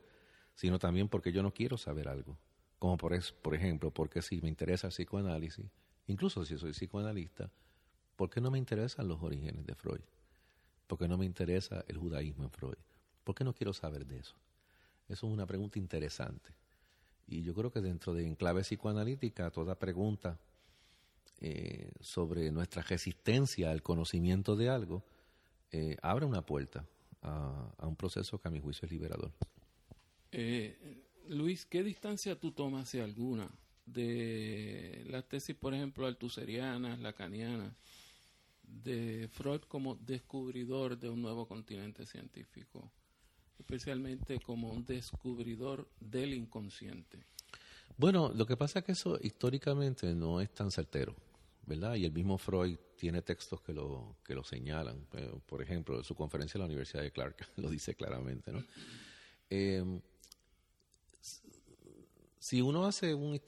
sino 0.55 0.79
también 0.79 1.07
porque 1.09 1.31
yo 1.31 1.43
no 1.43 1.53
quiero 1.53 1.77
saber 1.77 2.07
algo. 2.07 2.37
Como 2.79 2.97
por, 2.97 3.13
es, 3.13 3.31
por 3.31 3.53
ejemplo, 3.55 3.91
porque 3.91 4.21
si 4.21 4.41
me 4.41 4.49
interesa 4.49 4.87
el 4.87 4.93
psicoanálisis, 4.93 5.65
incluso 6.07 6.43
si 6.45 6.57
soy 6.57 6.71
psicoanalista, 6.71 7.51
¿por 8.15 8.29
qué 8.29 8.41
no 8.41 8.51
me 8.51 8.57
interesan 8.57 9.07
los 9.07 9.21
orígenes 9.21 9.65
de 9.65 9.75
Freud? 9.75 10.01
¿Por 10.87 10.97
qué 10.97 11.07
no 11.07 11.17
me 11.17 11.25
interesa 11.25 11.85
el 11.87 11.97
judaísmo 11.97 12.43
en 12.43 12.51
Freud? 12.51 12.77
¿Por 13.23 13.35
qué 13.35 13.43
no 13.43 13.53
quiero 13.53 13.73
saber 13.73 14.05
de 14.05 14.19
eso? 14.19 14.35
Eso 15.07 15.27
es 15.27 15.33
una 15.33 15.45
pregunta 15.45 15.77
interesante. 15.77 16.49
Y 17.27 17.43
yo 17.43 17.53
creo 17.53 17.71
que 17.71 17.81
dentro 17.81 18.13
de 18.13 18.25
enclave 18.25 18.61
psicoanalítica, 18.61 19.51
toda 19.51 19.75
pregunta 19.75 20.37
eh, 21.39 21.91
sobre 21.99 22.51
nuestra 22.51 22.81
resistencia 22.81 23.71
al 23.71 23.81
conocimiento 23.81 24.55
de 24.55 24.69
algo 24.69 25.03
eh, 25.71 25.97
abre 26.01 26.25
una 26.25 26.45
puerta 26.45 26.85
a, 27.21 27.87
un 27.87 27.95
proceso 27.95 28.39
que 28.39 28.47
a 28.47 28.51
mi 28.51 28.59
juicio 28.59 28.85
es 28.85 28.91
liberador. 28.91 29.31
Eh, 30.31 31.03
Luis, 31.27 31.65
¿qué 31.65 31.83
distancia 31.83 32.39
tú 32.39 32.51
tomas, 32.51 32.89
si 32.89 32.99
alguna, 32.99 33.49
de 33.85 35.03
las 35.07 35.27
tesis, 35.27 35.55
por 35.55 35.73
ejemplo, 35.73 36.05
altuserianas, 36.05 36.99
lacanianas, 36.99 37.73
de 38.63 39.27
Freud 39.31 39.61
como 39.67 39.95
descubridor 39.95 40.97
de 40.97 41.09
un 41.09 41.21
nuevo 41.21 41.47
continente 41.47 42.05
científico, 42.05 42.91
especialmente 43.59 44.39
como 44.39 44.69
un 44.69 44.85
descubridor 44.85 45.89
del 45.99 46.33
inconsciente. 46.33 47.25
Bueno, 47.97 48.31
lo 48.33 48.45
que 48.45 48.57
pasa 48.57 48.79
es 48.79 48.85
que 48.85 48.93
eso 48.93 49.19
históricamente 49.21 50.15
no 50.15 50.39
es 50.39 50.53
tan 50.53 50.71
certero, 50.71 51.15
¿verdad? 51.65 51.95
Y 51.95 52.05
el 52.05 52.13
mismo 52.13 52.37
Freud 52.37 52.77
tiene 52.95 53.21
textos 53.21 53.61
que 53.61 53.73
lo, 53.73 54.15
que 54.23 54.33
lo 54.33 54.43
señalan. 54.43 55.05
Eh, 55.13 55.31
por 55.45 55.61
ejemplo, 55.61 56.03
su 56.03 56.15
conferencia 56.15 56.57
en 56.57 56.61
la 56.61 56.65
Universidad 56.67 57.03
de 57.03 57.11
Clark 57.11 57.35
lo 57.57 57.69
dice 57.69 57.93
claramente, 57.95 58.51
¿no? 58.51 58.63
Eh, 59.49 60.01
si 62.41 62.59
uno 62.59 62.87
hace 62.87 63.13
un 63.13 63.39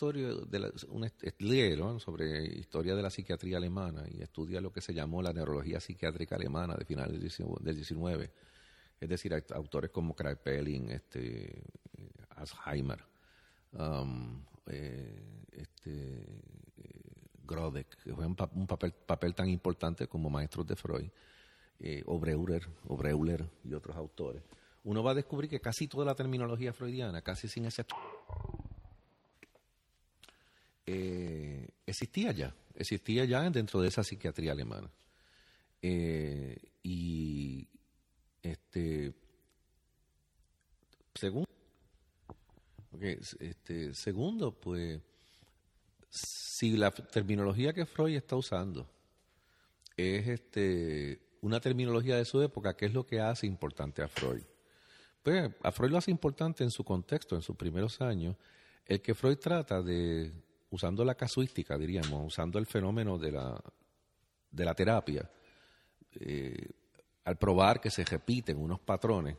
la, 0.51 0.71
un 0.89 1.99
sobre 1.99 2.45
historia 2.45 2.93
de 2.93 3.01
la 3.01 3.09
psiquiatría 3.09 3.57
alemana 3.57 4.03
y 4.07 4.21
estudia 4.21 4.61
lo 4.61 4.71
que 4.71 4.81
se 4.81 4.93
llamó 4.93 5.23
la 5.23 5.33
neurología 5.33 5.79
psiquiátrica 5.79 6.35
alemana 6.35 6.75
de 6.75 6.85
finales 6.85 7.13
del 7.13 7.75
19, 7.75 8.31
es 8.99 9.09
decir, 9.09 9.33
autores 9.55 9.89
como 9.89 10.15
Kraepelin, 10.15 10.91
este, 10.91 11.63
Alzheimer, 12.35 13.03
um, 13.71 14.45
eh, 14.67 15.47
este, 15.53 16.27
Grodek, 17.43 17.97
que 17.97 18.13
fue 18.13 18.27
un, 18.27 18.35
papel, 18.35 18.93
papel, 18.93 19.33
tan 19.33 19.49
importante 19.49 20.05
como 20.05 20.29
maestros 20.29 20.67
de 20.67 20.75
Freud, 20.75 21.09
eh, 21.79 22.03
o 22.05 22.19
Breuer, 22.19 22.69
o 22.87 22.95
Breuler 22.95 23.43
y 23.63 23.73
otros 23.73 23.97
autores, 23.97 24.43
uno 24.83 25.01
va 25.01 25.11
a 25.11 25.15
descubrir 25.15 25.49
que 25.49 25.59
casi 25.59 25.87
toda 25.87 26.05
la 26.05 26.13
terminología 26.13 26.73
freudiana, 26.73 27.23
casi 27.23 27.47
sin 27.47 27.65
excepción, 27.65 27.99
eh, 30.85 31.67
existía 31.85 32.31
ya, 32.31 32.55
existía 32.75 33.25
ya 33.25 33.49
dentro 33.49 33.81
de 33.81 33.87
esa 33.87 34.03
psiquiatría 34.03 34.51
alemana. 34.51 34.89
Eh, 35.81 36.57
y 36.81 37.67
este, 38.41 39.13
segundo, 41.15 41.49
este, 43.39 43.93
segundo, 43.93 44.51
pues, 44.53 45.01
si 46.09 46.77
la 46.77 46.91
terminología 46.91 47.73
que 47.73 47.85
Freud 47.85 48.15
está 48.15 48.35
usando 48.35 48.89
es 49.97 50.27
este, 50.27 51.21
una 51.41 51.59
terminología 51.59 52.17
de 52.17 52.25
su 52.25 52.41
época, 52.41 52.75
¿qué 52.75 52.85
es 52.85 52.93
lo 52.93 53.05
que 53.05 53.19
hace 53.19 53.47
importante 53.47 54.01
a 54.01 54.07
Freud? 54.07 54.43
Pues 55.21 55.51
a 55.61 55.71
Freud 55.71 55.91
lo 55.91 55.97
hace 55.97 56.11
importante 56.11 56.63
en 56.63 56.71
su 56.71 56.83
contexto, 56.83 57.35
en 57.35 57.41
sus 57.41 57.55
primeros 57.55 58.01
años, 58.01 58.35
el 58.85 59.01
que 59.01 59.15
Freud 59.15 59.37
trata 59.37 59.81
de 59.81 60.31
usando 60.73 61.05
la 61.05 61.13
casuística, 61.13 61.77
diríamos, 61.77 62.25
usando 62.25 62.57
el 62.57 62.65
fenómeno 62.65 63.19
de 63.19 63.31
la, 63.31 63.61
de 64.49 64.65
la 64.65 64.73
terapia, 64.73 65.29
eh, 66.15 66.67
al 67.25 67.37
probar 67.37 67.79
que 67.79 67.91
se 67.91 68.03
repiten 68.03 68.57
unos 68.57 68.79
patrones, 68.79 69.37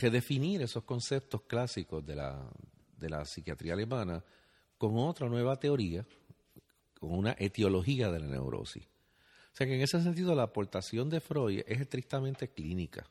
redefinir 0.00 0.62
esos 0.62 0.84
conceptos 0.84 1.42
clásicos 1.42 2.04
de 2.04 2.16
la, 2.16 2.50
de 2.96 3.10
la 3.10 3.26
psiquiatría 3.26 3.74
alemana 3.74 4.24
con 4.78 4.96
otra 4.96 5.28
nueva 5.28 5.60
teoría, 5.60 6.06
con 6.98 7.12
una 7.12 7.36
etiología 7.38 8.10
de 8.10 8.20
la 8.20 8.26
neurosis. 8.28 8.86
O 9.52 9.56
sea 9.58 9.66
que 9.66 9.74
en 9.74 9.82
ese 9.82 10.00
sentido 10.00 10.34
la 10.34 10.44
aportación 10.44 11.10
de 11.10 11.20
Freud 11.20 11.62
es 11.66 11.78
estrictamente 11.78 12.48
clínica, 12.48 13.06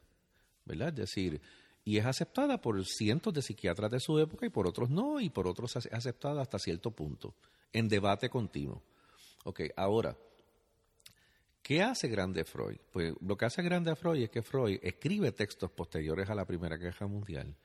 ¿verdad? 0.65 0.89
Es 0.89 0.95
decir, 0.95 1.39
y 1.87 1.99
es 1.99 2.05
aceptada 2.05 2.59
por 2.59 2.85
cientos 2.85 3.33
de 3.33 3.41
psiquiatras 3.41 3.89
de 3.89 4.01
su 4.01 4.19
época 4.19 4.45
y 4.45 4.49
por 4.49 4.67
otros 4.67 4.89
no, 4.89 5.21
y 5.21 5.29
por 5.29 5.47
otros 5.47 5.73
es 5.77 5.85
aceptada 5.93 6.41
hasta 6.41 6.59
cierto 6.59 6.91
punto, 6.91 7.33
en 7.71 7.87
debate 7.87 8.29
continuo. 8.29 8.83
Ok, 9.45 9.61
ahora, 9.77 10.17
¿qué 11.63 11.81
hace 11.81 12.09
grande 12.09 12.43
Freud? 12.43 12.75
Pues 12.91 13.13
lo 13.21 13.37
que 13.37 13.45
hace 13.45 13.61
grande 13.61 13.95
Freud 13.95 14.21
es 14.21 14.29
que 14.29 14.41
Freud 14.41 14.79
escribe 14.83 15.31
textos 15.31 15.71
posteriores 15.71 16.29
a 16.29 16.35
la 16.35 16.43
Primera 16.43 16.75
Guerra 16.75 17.07
Mundial 17.07 17.55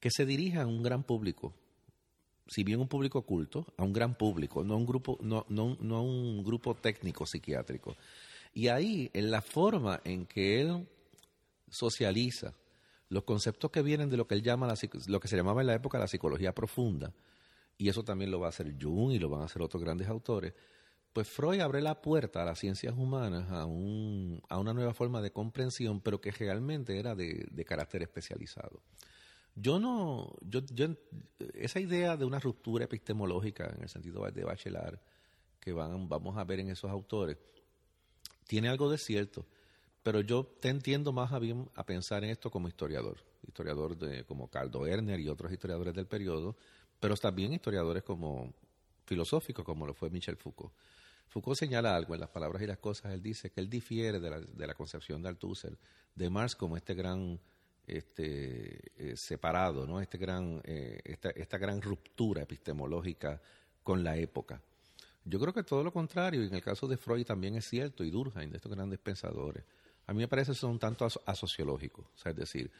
que 0.00 0.10
se 0.10 0.26
dirigen 0.26 0.62
a 0.62 0.66
un 0.66 0.82
gran 0.82 1.04
público, 1.04 1.54
si 2.48 2.64
bien 2.64 2.80
un 2.80 2.88
público 2.88 3.20
oculto, 3.20 3.64
a 3.76 3.84
un 3.84 3.92
gran 3.92 4.16
público, 4.16 4.64
no 4.64 4.76
un 4.76 4.86
grupo, 4.86 5.18
no, 5.20 5.46
no, 5.48 5.76
no 5.78 5.96
a 5.98 6.02
un 6.02 6.42
grupo 6.42 6.74
técnico 6.74 7.26
psiquiátrico. 7.26 7.96
Y 8.54 8.66
ahí, 8.66 9.08
en 9.14 9.30
la 9.30 9.40
forma 9.40 10.00
en 10.02 10.26
que 10.26 10.60
él 10.60 10.88
socializa 11.70 12.54
los 13.12 13.24
conceptos 13.24 13.70
que 13.70 13.82
vienen 13.82 14.08
de 14.08 14.16
lo 14.16 14.26
que 14.26 14.34
él 14.34 14.42
llama 14.42 14.72
lo 15.06 15.20
que 15.20 15.28
se 15.28 15.36
llamaba 15.36 15.60
en 15.60 15.66
la 15.66 15.74
época 15.74 15.98
la 15.98 16.08
psicología 16.08 16.54
profunda, 16.54 17.12
y 17.76 17.90
eso 17.90 18.02
también 18.02 18.30
lo 18.30 18.40
va 18.40 18.46
a 18.46 18.48
hacer 18.48 18.74
Jung 18.80 19.12
y 19.12 19.18
lo 19.18 19.28
van 19.28 19.42
a 19.42 19.44
hacer 19.44 19.60
otros 19.60 19.82
grandes 19.82 20.08
autores, 20.08 20.54
pues 21.12 21.28
Freud 21.28 21.60
abre 21.60 21.82
la 21.82 22.00
puerta 22.00 22.40
a 22.40 22.46
las 22.46 22.58
ciencias 22.58 22.94
humanas 22.96 23.50
a, 23.50 23.66
un, 23.66 24.40
a 24.48 24.58
una 24.58 24.72
nueva 24.72 24.94
forma 24.94 25.20
de 25.20 25.30
comprensión, 25.30 26.00
pero 26.00 26.22
que 26.22 26.30
realmente 26.30 26.98
era 26.98 27.14
de, 27.14 27.64
carácter 27.66 28.02
especializado. 28.02 28.80
Yo 29.54 29.78
no, 29.78 30.32
yo, 30.40 30.60
yo, 30.72 30.88
esa 31.52 31.80
idea 31.80 32.16
de 32.16 32.24
una 32.24 32.40
ruptura 32.40 32.86
epistemológica 32.86 33.70
en 33.76 33.82
el 33.82 33.90
sentido 33.90 34.24
de 34.30 34.42
Bachelard 34.42 34.98
que 35.60 35.74
van, 35.74 36.08
vamos 36.08 36.38
a 36.38 36.44
ver 36.44 36.60
en 36.60 36.70
esos 36.70 36.90
autores, 36.90 37.36
tiene 38.46 38.70
algo 38.70 38.90
de 38.90 38.96
cierto, 38.96 39.46
pero 40.02 40.20
yo 40.20 40.44
te 40.60 40.68
entiendo 40.68 41.12
más 41.12 41.32
a 41.32 41.38
bien 41.38 41.70
a 41.74 41.84
pensar 41.86 42.24
en 42.24 42.30
esto 42.30 42.50
como 42.50 42.68
historiador, 42.68 43.18
historiador 43.46 43.96
de, 43.96 44.24
como 44.24 44.48
Carl 44.48 44.70
Erner 44.86 45.20
y 45.20 45.28
otros 45.28 45.52
historiadores 45.52 45.94
del 45.94 46.06
periodo, 46.06 46.56
pero 46.98 47.16
también 47.16 47.52
historiadores 47.52 48.02
como 48.02 48.52
filosóficos 49.04 49.64
como 49.64 49.86
lo 49.86 49.94
fue 49.94 50.10
Michel 50.10 50.36
Foucault. 50.36 50.72
Foucault 51.28 51.58
señala 51.58 51.96
algo 51.96 52.14
en 52.14 52.20
las 52.20 52.28
palabras 52.28 52.62
y 52.62 52.66
las 52.66 52.78
cosas. 52.78 53.12
Él 53.12 53.22
dice 53.22 53.50
que 53.50 53.60
él 53.60 53.70
difiere 53.70 54.20
de 54.20 54.30
la, 54.30 54.40
de 54.40 54.66
la 54.66 54.74
concepción 54.74 55.22
de 55.22 55.30
Althusser, 55.30 55.78
de 56.14 56.28
Marx 56.28 56.54
como 56.54 56.76
este 56.76 56.94
gran 56.94 57.40
este, 57.86 58.92
eh, 58.96 59.16
separado, 59.16 59.86
¿no? 59.86 60.00
este 60.00 60.18
gran, 60.18 60.60
eh, 60.64 61.00
esta, 61.04 61.30
esta 61.30 61.58
gran 61.58 61.80
ruptura 61.80 62.42
epistemológica 62.42 63.40
con 63.82 64.04
la 64.04 64.16
época. 64.16 64.60
Yo 65.24 65.38
creo 65.38 65.52
que 65.52 65.62
todo 65.62 65.84
lo 65.84 65.92
contrario, 65.92 66.42
y 66.42 66.48
en 66.48 66.54
el 66.54 66.62
caso 66.62 66.86
de 66.88 66.96
Freud 66.96 67.24
también 67.24 67.54
es 67.54 67.66
cierto, 67.66 68.04
y 68.04 68.10
Durkheim, 68.10 68.50
de 68.50 68.56
estos 68.56 68.72
grandes 68.72 68.98
pensadores. 68.98 69.64
A 70.12 70.14
mí 70.14 70.20
me 70.20 70.28
parece 70.28 70.52
son 70.52 70.72
un 70.72 70.78
tanto 70.78 71.08
asociológicos, 71.24 72.04
o 72.04 72.18
sea, 72.18 72.32
es 72.32 72.36
decir, 72.36 72.70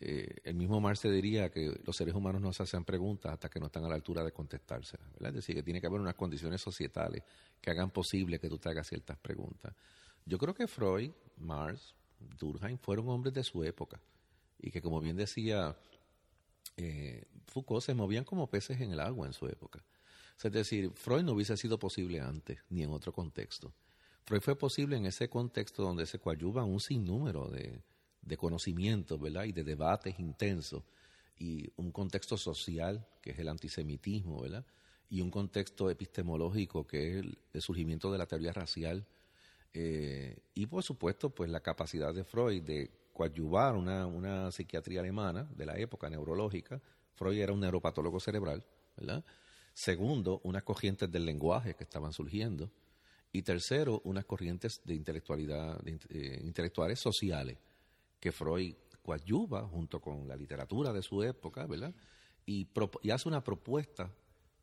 eh, 0.00 0.36
el 0.44 0.54
mismo 0.54 0.82
Marx 0.82 1.00
diría 1.04 1.50
que 1.50 1.80
los 1.82 1.96
seres 1.96 2.14
humanos 2.14 2.42
no 2.42 2.52
se 2.52 2.62
hacen 2.62 2.84
preguntas 2.84 3.32
hasta 3.32 3.48
que 3.48 3.58
no 3.58 3.66
están 3.66 3.86
a 3.86 3.88
la 3.88 3.94
altura 3.94 4.22
de 4.22 4.32
contestárselas, 4.32 5.10
¿verdad? 5.14 5.30
Es 5.30 5.36
decir, 5.36 5.54
que 5.54 5.62
tiene 5.62 5.80
que 5.80 5.86
haber 5.86 6.02
unas 6.02 6.14
condiciones 6.14 6.60
societales 6.60 7.22
que 7.58 7.70
hagan 7.70 7.90
posible 7.90 8.38
que 8.38 8.50
tú 8.50 8.58
te 8.58 8.68
hagas 8.68 8.86
ciertas 8.86 9.16
preguntas. 9.16 9.74
Yo 10.26 10.36
creo 10.36 10.54
que 10.54 10.66
Freud, 10.66 11.10
Marx, 11.38 11.94
Durkheim 12.38 12.76
fueron 12.76 13.08
hombres 13.08 13.32
de 13.32 13.44
su 13.44 13.64
época 13.64 13.98
y 14.60 14.70
que, 14.70 14.82
como 14.82 15.00
bien 15.00 15.16
decía 15.16 15.74
eh, 16.76 17.24
Foucault, 17.46 17.82
se 17.82 17.94
movían 17.94 18.24
como 18.24 18.50
peces 18.50 18.78
en 18.82 18.92
el 18.92 19.00
agua 19.00 19.26
en 19.26 19.32
su 19.32 19.46
época. 19.46 19.82
es 20.36 20.52
decir, 20.52 20.90
Freud 20.90 21.22
no 21.22 21.32
hubiese 21.32 21.56
sido 21.56 21.78
posible 21.78 22.20
antes 22.20 22.58
ni 22.68 22.82
en 22.82 22.90
otro 22.90 23.10
contexto. 23.10 23.72
Freud 24.24 24.40
fue 24.40 24.56
posible 24.56 24.96
en 24.96 25.06
ese 25.06 25.28
contexto 25.28 25.82
donde 25.82 26.06
se 26.06 26.18
coadyuva 26.18 26.64
un 26.64 26.80
sinnúmero 26.80 27.48
de, 27.48 27.82
de 28.22 28.36
conocimientos, 28.36 29.20
¿verdad? 29.20 29.44
Y 29.44 29.52
de 29.52 29.64
debates 29.64 30.18
intensos 30.18 30.82
y 31.38 31.70
un 31.76 31.90
contexto 31.92 32.36
social 32.36 33.06
que 33.20 33.30
es 33.30 33.38
el 33.38 33.48
antisemitismo, 33.48 34.42
¿verdad? 34.42 34.64
Y 35.10 35.20
un 35.20 35.30
contexto 35.30 35.90
epistemológico 35.90 36.86
que 36.86 37.18
es 37.18 37.24
el, 37.52 37.62
surgimiento 37.62 38.10
de 38.10 38.18
la 38.18 38.26
teoría 38.26 38.52
racial 38.52 39.06
eh, 39.72 40.38
y 40.54 40.66
por 40.66 40.82
supuesto 40.82 41.30
pues 41.30 41.50
la 41.50 41.60
capacidad 41.60 42.14
de 42.14 42.24
Freud 42.24 42.62
de 42.62 42.90
coadyuvar 43.12 43.74
una, 43.74 44.06
una 44.06 44.50
psiquiatría 44.50 45.00
alemana 45.00 45.48
de 45.54 45.66
la 45.66 45.76
época 45.78 46.08
neurológica. 46.08 46.80
Freud 47.14 47.38
era 47.38 47.52
un 47.52 47.60
neuropatólogo 47.60 48.18
cerebral, 48.20 48.64
¿verdad? 48.96 49.24
Segundo, 49.72 50.40
unas 50.44 50.62
corrientes 50.62 51.10
del 51.10 51.26
lenguaje 51.26 51.74
que 51.74 51.84
estaban 51.84 52.12
surgiendo. 52.12 52.70
Y 53.34 53.42
tercero, 53.42 54.00
unas 54.04 54.24
corrientes 54.26 54.80
de 54.84 54.94
intelectualidad, 54.94 55.82
eh, 55.84 56.40
intelectuales 56.44 57.00
sociales 57.00 57.58
que 58.20 58.30
Freud 58.30 58.76
coadyuva 59.02 59.66
junto 59.66 60.00
con 60.00 60.28
la 60.28 60.36
literatura 60.36 60.92
de 60.92 61.02
su 61.02 61.20
época, 61.20 61.66
¿verdad? 61.66 61.92
Y, 62.46 62.68
hace 63.10 63.28
una 63.28 63.42
propuesta 63.42 64.08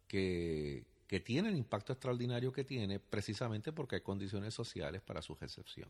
que, 0.07 0.85
tiene 1.25 1.49
el 1.49 1.57
impacto 1.57 1.91
extraordinario 1.91 2.53
que 2.53 2.63
tiene 2.63 2.97
precisamente 3.01 3.73
porque 3.73 3.97
hay 3.97 4.01
condiciones 4.01 4.53
sociales 4.53 5.01
para 5.01 5.21
su 5.21 5.35
recepción. 5.35 5.89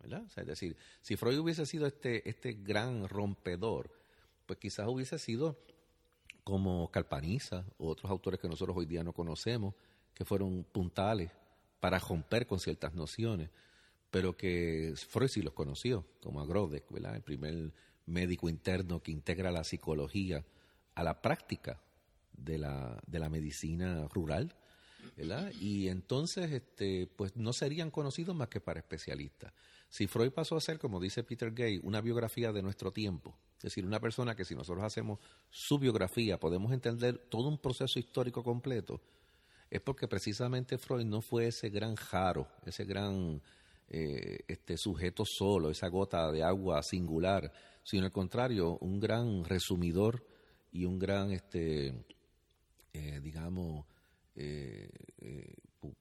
¿verdad? 0.00 0.24
es 0.34 0.46
decir, 0.46 0.76
si 1.00 1.14
Freud 1.14 1.38
hubiese 1.38 1.66
sido 1.66 1.86
este, 1.86 2.28
este 2.28 2.54
gran 2.54 3.08
rompedor, 3.08 3.92
pues 4.44 4.58
quizás 4.58 4.88
hubiese 4.88 5.20
sido 5.20 5.56
como 6.42 6.90
Calpaniza 6.90 7.64
u 7.78 7.86
otros 7.86 8.10
autores 8.10 8.40
que 8.40 8.48
nosotros 8.48 8.76
hoy 8.76 8.86
día 8.86 9.04
no 9.04 9.12
conocemos, 9.12 9.76
que 10.14 10.24
fueron 10.24 10.64
puntales 10.64 11.30
para 11.80 11.98
romper 11.98 12.46
con 12.46 12.60
ciertas 12.60 12.94
nociones 12.94 13.50
pero 14.10 14.36
que 14.36 14.94
Freud 14.96 15.28
sí 15.28 15.42
los 15.42 15.54
conoció, 15.54 16.06
como 16.22 16.40
a 16.40 16.46
Grodek, 16.46 16.84
el 16.90 17.22
primer 17.22 17.72
médico 18.06 18.48
interno 18.48 19.02
que 19.02 19.12
integra 19.12 19.50
la 19.50 19.64
psicología 19.64 20.44
a 20.94 21.02
la 21.02 21.20
práctica 21.20 21.80
de 22.32 22.58
la, 22.58 23.00
de 23.06 23.18
la 23.18 23.28
medicina 23.28 24.08
rural. 24.08 24.54
¿verdad? 25.16 25.52
Y 25.60 25.88
entonces, 25.88 26.50
este, 26.52 27.06
pues 27.06 27.36
no 27.36 27.52
serían 27.52 27.90
conocidos 27.90 28.34
más 28.34 28.48
que 28.48 28.60
para 28.60 28.80
especialistas. 28.80 29.52
Si 29.88 30.06
Freud 30.06 30.32
pasó 30.32 30.56
a 30.56 30.60
ser, 30.60 30.78
como 30.78 31.00
dice 31.00 31.22
Peter 31.22 31.52
Gay, 31.52 31.80
una 31.82 32.00
biografía 32.00 32.52
de 32.52 32.62
nuestro 32.62 32.92
tiempo, 32.92 33.36
es 33.56 33.64
decir, 33.64 33.84
una 33.84 34.00
persona 34.00 34.36
que 34.36 34.44
si 34.44 34.54
nosotros 34.54 34.84
hacemos 34.84 35.18
su 35.50 35.78
biografía 35.78 36.38
podemos 36.38 36.72
entender 36.72 37.18
todo 37.18 37.48
un 37.48 37.58
proceso 37.58 37.98
histórico 37.98 38.44
completo, 38.44 39.00
es 39.70 39.80
porque 39.80 40.08
precisamente 40.08 40.78
Freud 40.78 41.04
no 41.04 41.20
fue 41.20 41.48
ese 41.48 41.68
gran 41.68 41.94
jaro, 41.94 42.48
ese 42.64 42.84
gran 42.84 43.40
eh, 43.90 44.40
este 44.46 44.76
sujeto 44.76 45.24
solo, 45.24 45.70
esa 45.70 45.88
gota 45.88 46.30
de 46.30 46.42
agua 46.42 46.82
singular, 46.82 47.50
sino 47.82 48.04
al 48.04 48.12
contrario, 48.12 48.76
un 48.82 49.00
gran 49.00 49.44
resumidor 49.44 50.26
y 50.72 50.84
un 50.84 50.98
gran, 50.98 51.32
este, 51.32 51.94
eh, 52.92 53.20
digamos, 53.22 53.86
eh, 54.34 54.90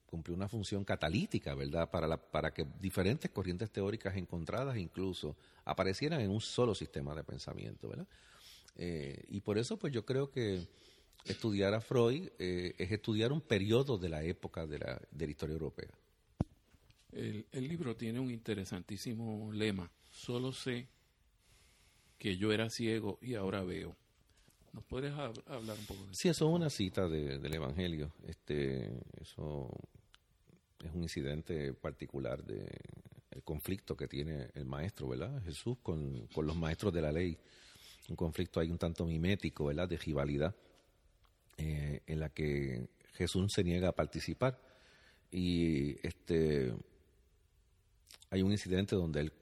cumplió 0.06 0.36
una 0.36 0.50
función 0.50 0.84
catalítica, 0.84 1.56
¿verdad? 1.56 1.90
Para, 1.90 2.18
para 2.18 2.52
que 2.52 2.66
diferentes 2.78 3.32
corrientes 3.32 3.72
teóricas 3.72 4.18
encontradas 4.18 4.76
incluso 4.76 5.38
aparecieran 5.64 6.20
en 6.20 6.32
un 6.32 6.42
solo 6.42 6.76
sistema 6.76 7.16
de 7.16 7.24
pensamiento, 7.24 7.90
¿verdad? 7.90 8.08
y 8.80 9.42
por 9.42 9.58
eso, 9.58 9.78
pues 9.78 9.92
yo 9.92 10.06
creo 10.06 10.30
que 10.30 10.68
estudiar 11.30 11.74
a 11.74 11.82
Freud 11.82 12.30
es 12.38 12.92
estudiar 12.92 13.32
un 13.32 13.42
periodo 13.42 13.98
de 13.98 14.10
la 14.10 14.24
época 14.24 14.66
de 14.66 14.80
la, 14.80 15.02
de 15.12 15.26
la 15.26 15.32
historia 15.32 15.54
europea. 15.54 15.90
El, 17.12 17.68
libro 17.68 17.96
tiene 17.96 18.20
un 18.20 18.30
interesantísimo 18.30 19.52
lema. 19.52 19.90
Solo 20.12 20.52
sé 20.52 20.88
que 22.20 22.38
yo 22.38 22.52
era 22.52 22.70
ciego 22.70 23.18
y 23.22 23.36
ahora 23.36 23.64
veo. 23.64 23.96
¿Nos 24.74 24.84
puedes 24.84 25.12
hablar 25.14 25.78
un 25.80 25.86
poco 25.88 26.02
de 26.06 26.12
eso? 26.12 26.22
Sí, 26.22 26.30
eso 26.30 26.48
es 26.48 26.56
una 26.56 26.70
cita 26.70 27.08
del 27.08 27.54
Evangelio. 27.54 28.12
Este, 28.28 28.92
eso 29.20 29.70
es 30.84 30.94
un 30.94 31.02
incidente 31.02 31.74
particular 31.74 32.44
de 32.44 32.68
el 33.32 33.44
conflicto 33.44 33.96
que 33.96 34.08
tiene 34.08 34.50
el 34.54 34.66
maestro, 34.66 35.08
¿verdad? 35.08 35.42
Jesús 35.44 35.78
con, 35.82 36.28
con 36.28 36.46
los 36.46 36.56
maestros 36.56 36.94
de 36.94 37.02
la 37.02 37.12
ley. 37.12 37.38
Un 38.10 38.16
conflicto 38.16 38.60
ahí 38.60 38.70
un 38.70 38.78
tanto 38.78 39.06
mimético, 39.06 39.66
¿verdad? 39.66 39.90
De 39.90 39.98
rivalidad, 39.98 40.56
eh, 41.58 42.02
en 42.06 42.20
la 42.20 42.30
que 42.30 42.88
Jesús 43.14 43.54
se 43.54 43.64
niega 43.64 43.90
a 43.90 43.96
participar. 43.96 44.60
Y 45.32 45.98
este 46.08 46.74
hay 48.30 48.42
un 48.42 48.52
incidente 48.52 48.96
donde 48.96 49.22
él 49.22 49.34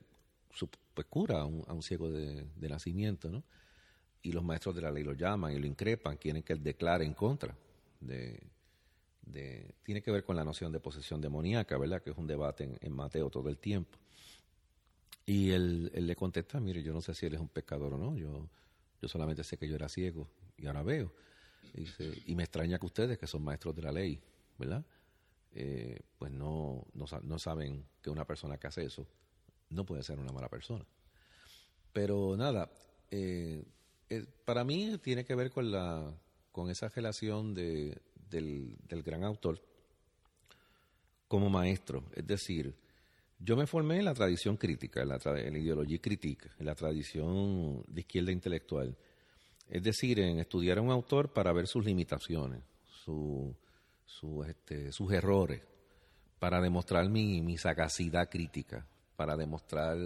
pues, 0.93 1.07
cura 1.07 1.41
a 1.41 1.45
un, 1.45 1.83
ciego 1.83 2.11
de, 2.11 2.45
nacimiento, 2.69 3.29
¿no? 3.29 3.43
Y 4.21 4.31
los 4.31 4.43
maestros 4.43 4.75
de 4.75 4.81
la 4.81 4.91
ley 4.91 5.03
lo 5.03 5.13
llaman 5.13 5.51
y 5.53 5.59
lo 5.59 5.67
increpan, 5.67 6.17
quieren 6.17 6.41
que 6.41 6.53
él 6.53 6.63
declare 6.63 7.05
en 7.05 7.13
contra 7.13 7.55
de, 7.99 8.41
tiene 9.83 10.01
que 10.01 10.11
ver 10.11 10.23
con 10.23 10.35
la 10.35 10.43
noción 10.43 10.71
de 10.71 10.79
posesión 10.79 11.19
demoníaca, 11.21 11.77
¿verdad? 11.77 12.01
Que 12.01 12.11
es 12.11 12.17
un 12.17 12.27
debate 12.27 12.77
en, 12.79 12.93
Mateo 12.93 13.29
todo 13.29 13.49
el 13.49 13.57
tiempo. 13.57 13.97
Y 15.25 15.51
él, 15.51 15.91
le 15.93 16.15
contesta, 16.15 16.59
mire, 16.59 16.81
yo 16.81 16.93
no 16.93 17.01
sé 17.01 17.13
si 17.13 17.25
él 17.25 17.33
es 17.33 17.39
un 17.39 17.49
pecador 17.49 17.93
o 17.93 17.97
no, 17.97 18.15
yo, 18.15 18.47
yo 19.01 19.07
solamente 19.07 19.43
sé 19.43 19.57
que 19.57 19.67
yo 19.67 19.75
era 19.75 19.89
ciego 19.89 20.27
y 20.57 20.67
ahora 20.67 20.83
veo. 20.83 21.11
Y, 21.73 22.35
me 22.35 22.43
extraña 22.43 22.79
que 22.79 22.85
ustedes, 22.85 23.17
que 23.17 23.27
son 23.27 23.43
maestros 23.43 23.75
de 23.75 23.81
la 23.81 23.91
ley, 23.91 24.21
¿verdad? 24.57 24.85
Eh, 25.51 25.99
pues 26.17 26.31
no, 26.31 26.85
no, 26.93 27.39
saben 27.39 27.85
que 28.01 28.09
una 28.09 28.25
persona 28.25 28.57
que 28.57 28.67
hace 28.67 28.85
eso 28.85 29.07
no 29.69 29.85
puede 29.85 30.03
ser 30.03 30.19
una 30.19 30.31
mala 30.31 30.49
persona. 30.49 30.85
Pero 31.93 32.35
nada, 32.37 32.69
eh, 33.09 33.63
para 34.43 34.63
mí 34.63 34.97
tiene 35.01 35.25
que 35.25 35.35
ver 35.35 35.51
con, 35.51 35.71
la, 35.71 36.13
con 36.51 36.69
esa 36.69 36.89
relación 36.89 37.53
de, 37.53 38.01
del, 38.29 39.03
gran 39.03 39.23
autor 39.23 39.61
como 41.27 41.49
maestro. 41.49 42.03
Es 42.13 42.25
decir, 42.27 42.75
yo 43.39 43.55
me 43.55 43.67
formé 43.67 43.99
en 43.99 44.05
la 44.05 44.13
tradición 44.13 44.57
crítica, 44.57 45.01
en 45.01 45.09
la, 45.09 45.19
en 45.25 45.53
la 45.53 45.59
ideología 45.59 45.99
crítica, 45.99 46.49
en 46.59 46.65
la 46.65 46.75
tradición 46.75 47.83
de 47.87 48.01
izquierda 48.01 48.31
intelectual. 48.31 48.95
Es 49.69 49.81
decir, 49.81 50.19
en 50.19 50.39
estudiar 50.39 50.77
a 50.77 50.81
un 50.81 50.91
autor 50.91 51.33
para 51.33 51.51
ver 51.51 51.67
sus 51.67 51.83
limitaciones, 51.85 52.61
este, 54.47 54.91
sus 54.91 55.11
errores, 55.11 55.61
para 56.39 56.61
demostrar 56.61 57.09
mi, 57.09 57.41
mi 57.41 57.57
sagacidad 57.57 58.29
crítica, 58.29 58.85
para 59.15 59.35
demostrar 59.35 59.97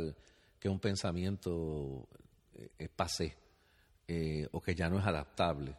que 0.60 0.70
un 0.70 0.80
pensamiento 0.80 2.08
eh, 2.56 2.70
es 2.78 2.90
pasé 2.90 3.36
eh, 4.08 4.48
o 4.52 4.62
que 4.62 4.76
ya 4.76 4.90
no 4.90 5.00
es 5.00 5.06
adaptable. 5.06 5.76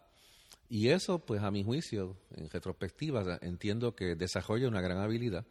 Y 0.69 0.89
eso, 0.89 1.19
pues 1.19 1.43
a 1.43 1.51
mi 1.51 1.65
juicio, 1.65 2.17
en 2.37 2.49
retrospectiva, 2.49 3.39
entiendo 3.43 3.95
que 3.95 4.15
desarrolla 4.15 4.69
una 4.69 4.81
gran 4.81 4.99
habilidad, 4.99 5.45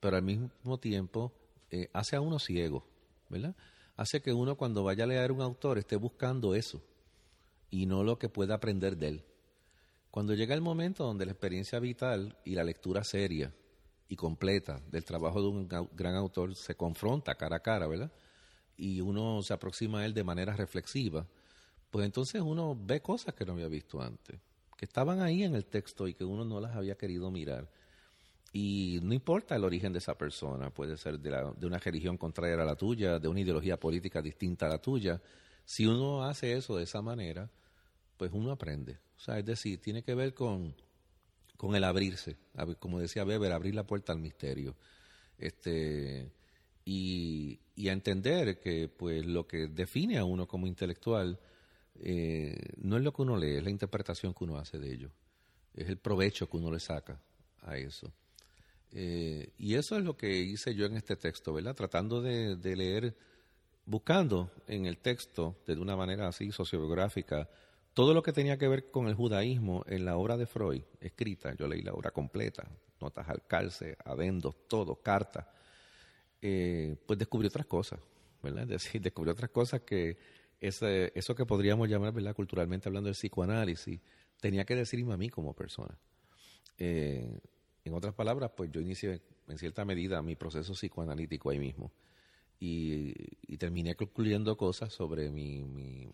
pero 0.00 0.16
al 0.16 0.22
mismo 0.22 0.78
tiempo 0.78 1.32
eh, 1.70 1.88
hace 1.92 2.16
a 2.16 2.20
uno 2.20 2.38
ciego, 2.38 2.84
¿verdad? 3.28 3.54
Hace 3.96 4.20
que 4.20 4.32
uno 4.32 4.56
cuando 4.56 4.84
vaya 4.84 5.04
a 5.04 5.06
leer 5.06 5.32
un 5.32 5.40
autor 5.40 5.78
esté 5.78 5.96
buscando 5.96 6.54
eso 6.54 6.82
y 7.76 7.84
no 7.84 8.02
lo 8.02 8.18
que 8.18 8.30
pueda 8.30 8.54
aprender 8.54 8.96
de 8.96 9.08
él. 9.08 9.24
Cuando 10.10 10.32
llega 10.32 10.54
el 10.54 10.62
momento 10.62 11.04
donde 11.04 11.26
la 11.26 11.32
experiencia 11.32 11.78
vital 11.78 12.34
y 12.42 12.54
la 12.54 12.64
lectura 12.64 13.04
seria 13.04 13.52
y 14.08 14.16
completa 14.16 14.80
del 14.90 15.04
trabajo 15.04 15.42
de 15.42 15.48
un 15.48 15.68
gran 15.68 16.14
autor 16.14 16.54
se 16.54 16.74
confronta 16.74 17.34
cara 17.34 17.56
a 17.56 17.60
cara, 17.60 17.86
¿verdad? 17.86 18.10
Y 18.78 19.02
uno 19.02 19.42
se 19.42 19.52
aproxima 19.52 20.00
a 20.00 20.06
él 20.06 20.14
de 20.14 20.24
manera 20.24 20.56
reflexiva, 20.56 21.26
pues 21.90 22.06
entonces 22.06 22.40
uno 22.40 22.74
ve 22.80 23.02
cosas 23.02 23.34
que 23.34 23.44
no 23.44 23.52
había 23.52 23.68
visto 23.68 24.00
antes, 24.00 24.40
que 24.74 24.86
estaban 24.86 25.20
ahí 25.20 25.44
en 25.44 25.54
el 25.54 25.66
texto 25.66 26.08
y 26.08 26.14
que 26.14 26.24
uno 26.24 26.46
no 26.46 26.60
las 26.60 26.74
había 26.76 26.96
querido 26.96 27.30
mirar. 27.30 27.70
Y 28.54 29.00
no 29.02 29.12
importa 29.12 29.54
el 29.54 29.64
origen 29.64 29.92
de 29.92 29.98
esa 29.98 30.16
persona, 30.16 30.70
puede 30.70 30.96
ser 30.96 31.20
de, 31.20 31.30
la, 31.30 31.52
de 31.52 31.66
una 31.66 31.78
religión 31.78 32.16
contraria 32.16 32.54
a 32.54 32.64
la 32.64 32.74
tuya, 32.74 33.18
de 33.18 33.28
una 33.28 33.40
ideología 33.40 33.78
política 33.78 34.22
distinta 34.22 34.64
a 34.64 34.70
la 34.70 34.78
tuya. 34.78 35.20
Si 35.66 35.84
uno 35.84 36.24
hace 36.24 36.54
eso 36.54 36.76
de 36.76 36.84
esa 36.84 37.02
manera, 37.02 37.50
pues 38.16 38.30
uno 38.32 38.52
aprende. 38.52 38.98
O 39.16 39.20
sea, 39.20 39.38
es 39.38 39.44
decir, 39.44 39.80
tiene 39.80 40.02
que 40.02 40.14
ver 40.14 40.34
con, 40.34 40.74
con 41.56 41.74
el 41.74 41.84
abrirse, 41.84 42.36
como 42.78 42.98
decía 43.00 43.24
Weber, 43.24 43.52
abrir 43.52 43.74
la 43.74 43.86
puerta 43.86 44.12
al 44.12 44.18
misterio. 44.18 44.76
Este, 45.38 46.30
y, 46.84 47.58
y 47.74 47.88
a 47.88 47.92
entender 47.92 48.58
que 48.58 48.88
pues 48.88 49.26
lo 49.26 49.46
que 49.46 49.66
define 49.68 50.18
a 50.18 50.24
uno 50.24 50.46
como 50.46 50.66
intelectual 50.66 51.38
eh, 52.00 52.58
no 52.78 52.96
es 52.96 53.02
lo 53.02 53.12
que 53.12 53.22
uno 53.22 53.36
lee, 53.36 53.56
es 53.56 53.64
la 53.64 53.70
interpretación 53.70 54.34
que 54.34 54.44
uno 54.44 54.58
hace 54.58 54.78
de 54.78 54.92
ello, 54.92 55.10
es 55.74 55.88
el 55.88 55.98
provecho 55.98 56.48
que 56.48 56.56
uno 56.56 56.70
le 56.70 56.80
saca 56.80 57.20
a 57.62 57.76
eso. 57.76 58.12
Eh, 58.92 59.52
y 59.58 59.74
eso 59.74 59.96
es 59.96 60.04
lo 60.04 60.16
que 60.16 60.38
hice 60.38 60.74
yo 60.74 60.86
en 60.86 60.96
este 60.96 61.16
texto, 61.16 61.52
¿verdad? 61.52 61.74
Tratando 61.74 62.22
de, 62.22 62.56
leer, 62.76 63.14
buscando 63.84 64.50
en 64.66 64.86
el 64.86 64.98
texto, 64.98 65.56
de 65.66 65.74
una 65.74 65.96
manera 65.96 66.28
así 66.28 66.52
sociobiográfica, 66.52 67.48
todo 67.96 68.12
lo 68.12 68.22
que 68.22 68.34
tenía 68.34 68.58
que 68.58 68.68
ver 68.68 68.90
con 68.90 69.08
el 69.08 69.14
judaísmo 69.14 69.82
en 69.86 70.04
la 70.04 70.18
obra 70.18 70.36
de 70.36 70.44
Freud, 70.44 70.82
escrita, 71.00 71.54
yo 71.54 71.66
leí 71.66 71.80
la 71.80 71.94
obra 71.94 72.10
completa, 72.10 72.68
notas 73.00 73.26
al 73.26 73.46
calce, 73.46 73.96
adendos, 74.04 74.68
todo, 74.68 74.96
cartas, 74.96 75.46
eh, 76.42 76.94
pues 77.06 77.18
descubrí 77.18 77.48
otras 77.48 77.64
cosas, 77.64 77.98
¿verdad? 78.42 78.64
Es 78.64 78.68
decir, 78.68 79.00
descubrí 79.00 79.30
otras 79.30 79.48
cosas 79.48 79.80
que 79.80 80.18
ese, 80.60 81.10
eso 81.14 81.34
que 81.34 81.46
podríamos 81.46 81.88
llamar, 81.88 82.12
¿verdad? 82.12 82.34
Culturalmente 82.34 82.86
hablando, 82.86 83.06
del 83.06 83.14
psicoanálisis, 83.14 83.98
tenía 84.42 84.66
que 84.66 84.76
decirme 84.76 85.14
a 85.14 85.16
mí 85.16 85.30
como 85.30 85.54
persona. 85.54 85.98
Eh, 86.76 87.40
en 87.82 87.94
otras 87.94 88.12
palabras, 88.12 88.50
pues 88.54 88.70
yo 88.70 88.82
inicié 88.82 89.22
en 89.48 89.56
cierta 89.56 89.86
medida 89.86 90.20
mi 90.20 90.36
proceso 90.36 90.74
psicoanalítico 90.74 91.48
ahí 91.48 91.58
mismo. 91.58 91.90
Y, 92.58 93.12
terminé 93.58 93.94
concluyendo 93.94 94.56
cosas 94.56 94.92
sobre 94.92 95.30
mi, 95.30 95.62
mi, 95.64 96.10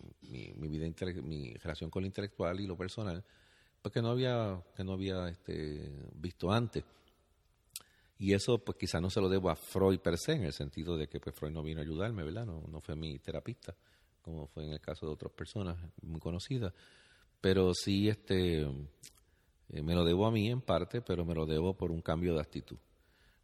mi, 0.55 0.67
vida 0.69 0.87
mi 1.21 1.53
relación 1.55 1.89
con 1.89 2.03
lo 2.03 2.07
intelectual 2.07 2.59
y 2.61 2.67
lo 2.67 2.77
personal, 2.77 3.21
pues 3.81 3.93
que 3.93 4.01
no 4.01 4.09
había, 4.09 4.63
que 4.75 4.83
no 4.83 4.93
había 4.93 5.27
este, 5.27 5.91
visto 6.15 6.51
antes. 6.51 6.85
Y 8.17 8.33
eso, 8.33 8.59
pues 8.59 8.77
quizá 8.77 9.01
no 9.01 9.09
se 9.09 9.19
lo 9.19 9.27
debo 9.27 9.49
a 9.49 9.55
Freud 9.55 9.99
per 9.99 10.17
se, 10.17 10.33
en 10.33 10.43
el 10.43 10.53
sentido 10.53 10.95
de 10.95 11.07
que 11.07 11.19
pues, 11.19 11.35
Freud 11.35 11.51
no 11.51 11.63
vino 11.63 11.81
a 11.81 11.83
ayudarme, 11.83 12.23
¿verdad? 12.23 12.45
No, 12.45 12.63
no 12.69 12.79
fue 12.79 12.95
mi 12.95 13.19
terapista 13.19 13.75
como 14.23 14.47
fue 14.47 14.65
en 14.65 14.71
el 14.71 14.79
caso 14.79 15.05
de 15.05 15.11
otras 15.11 15.31
personas 15.33 15.77
muy 16.01 16.19
conocidas. 16.19 16.73
Pero 17.41 17.73
sí, 17.73 18.07
este, 18.07 18.61
eh, 18.61 19.81
me 19.83 19.93
lo 19.93 20.05
debo 20.05 20.25
a 20.25 20.31
mí 20.31 20.49
en 20.49 20.61
parte, 20.61 21.01
pero 21.01 21.25
me 21.25 21.35
lo 21.35 21.45
debo 21.45 21.75
por 21.75 21.91
un 21.91 22.01
cambio 22.01 22.33
de 22.33 22.41
actitud, 22.41 22.77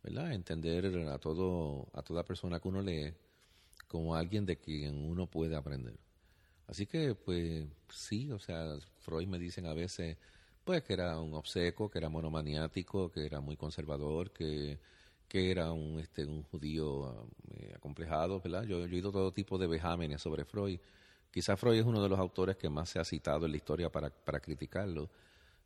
¿verdad? 0.03 0.33
Entender 0.33 0.85
a 1.09 1.17
todo, 1.19 1.87
a 1.93 2.01
toda 2.01 2.23
persona 2.23 2.59
que 2.59 2.67
uno 2.67 2.81
lee 2.81 3.13
como 3.87 4.15
alguien 4.15 4.45
de 4.45 4.57
quien 4.57 5.09
uno 5.09 5.27
puede 5.27 5.55
aprender. 5.55 5.97
Así 6.67 6.85
que, 6.85 7.15
pues, 7.15 7.65
sí, 7.89 8.31
o 8.31 8.39
sea, 8.39 8.77
Freud 8.99 9.27
me 9.27 9.39
dicen 9.39 9.65
a 9.65 9.73
veces, 9.73 10.17
pues, 10.63 10.83
que 10.83 10.93
era 10.93 11.19
un 11.19 11.33
obseco, 11.33 11.89
que 11.89 11.97
era 11.99 12.09
monomaniático, 12.09 13.11
que 13.11 13.25
era 13.25 13.39
muy 13.41 13.57
conservador, 13.57 14.31
que 14.31 14.79
que 15.29 15.51
era 15.51 15.71
un, 15.71 15.99
este, 15.99 16.25
un 16.25 16.43
judío 16.43 17.27
eh, 17.51 17.73
acomplejado, 17.75 18.41
¿verdad? 18.41 18.63
Yo, 18.63 18.79
he 18.79 18.85
oído 18.85 19.11
todo 19.11 19.31
tipo 19.31 19.59
de 19.59 19.67
vejámenes 19.67 20.21
sobre 20.21 20.43
Freud. 20.43 20.79
Quizás 21.31 21.59
Freud 21.59 21.77
es 21.79 21.85
uno 21.85 22.01
de 22.01 22.09
los 22.09 22.19
autores 22.19 22.57
que 22.57 22.69
más 22.69 22.89
se 22.89 22.99
ha 22.99 23.05
citado 23.05 23.45
en 23.45 23.51
la 23.51 23.57
historia 23.57 23.91
para, 23.91 24.09
para 24.09 24.39
criticarlo. 24.39 25.09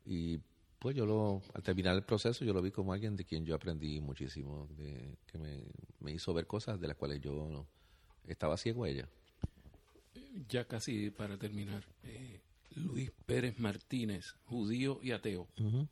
Y 0.06 0.40
pues 0.84 0.98
yo 0.98 1.06
lo, 1.06 1.42
al 1.54 1.64
terminar 1.64 1.96
el 1.96 2.04
proceso, 2.04 2.44
yo 2.44 2.52
lo 2.52 2.62
vi 2.62 2.70
como 2.70 2.92
alguien 2.92 3.16
de 3.16 3.24
quien 3.24 3.46
yo 3.46 3.56
aprendí 3.56 4.02
muchísimo, 4.02 4.68
de, 4.78 5.18
que 5.26 5.38
me, 5.38 5.64
me 6.02 6.12
hizo 6.12 6.34
ver 6.34 6.46
cosas 6.46 6.78
de 6.78 6.90
las 6.90 6.98
cuales 6.98 7.22
yo 7.22 7.32
no, 7.32 7.66
estaba 8.28 8.58
ciego 8.58 8.84
a 8.84 8.90
ella. 8.90 9.08
Ya 10.50 10.66
casi 10.66 11.10
para 11.10 11.38
terminar, 11.38 11.86
eh, 12.04 12.42
Luis 12.76 13.14
Pérez 13.26 13.58
Martínez, 13.60 14.36
judío 14.44 15.00
y 15.02 15.12
ateo. 15.12 15.48
En 15.56 15.88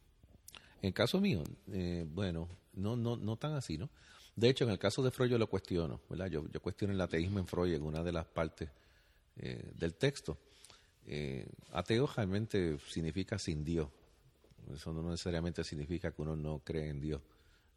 el 0.81 0.93
caso 0.93 1.21
mío, 1.21 1.41
eh, 1.71 2.05
bueno, 2.05 2.49
no, 2.73 2.97
no, 2.97 3.15
no 3.15 3.37
tan 3.37 3.53
así, 3.53 3.77
¿no? 3.77 3.89
De 4.35 4.49
hecho, 4.49 4.65
en 4.65 4.71
el 4.71 4.79
caso 4.79 5.01
de 5.01 5.11
Freud 5.11 5.31
yo 5.31 5.37
lo 5.37 5.47
cuestiono, 5.47 6.01
¿verdad? 6.09 6.27
Yo, 6.27 6.45
yo 6.51 6.61
cuestiono 6.61 6.93
el 6.93 6.99
ateísmo 6.99 7.39
en 7.39 7.47
Freud 7.47 7.73
en 7.73 7.83
una 7.83 8.03
de 8.03 8.11
las 8.11 8.25
partes 8.25 8.69
eh, 9.37 9.71
del 9.73 9.93
texto. 9.93 10.37
Eh, 11.05 11.47
ateo 11.71 12.07
realmente 12.07 12.77
significa 12.89 13.39
sin 13.39 13.63
Dios. 13.63 13.87
Eso 14.73 14.93
no 14.93 15.03
necesariamente 15.09 15.63
significa 15.63 16.11
que 16.11 16.21
uno 16.21 16.35
no 16.35 16.59
cree 16.59 16.89
en 16.89 17.01
Dios. 17.01 17.21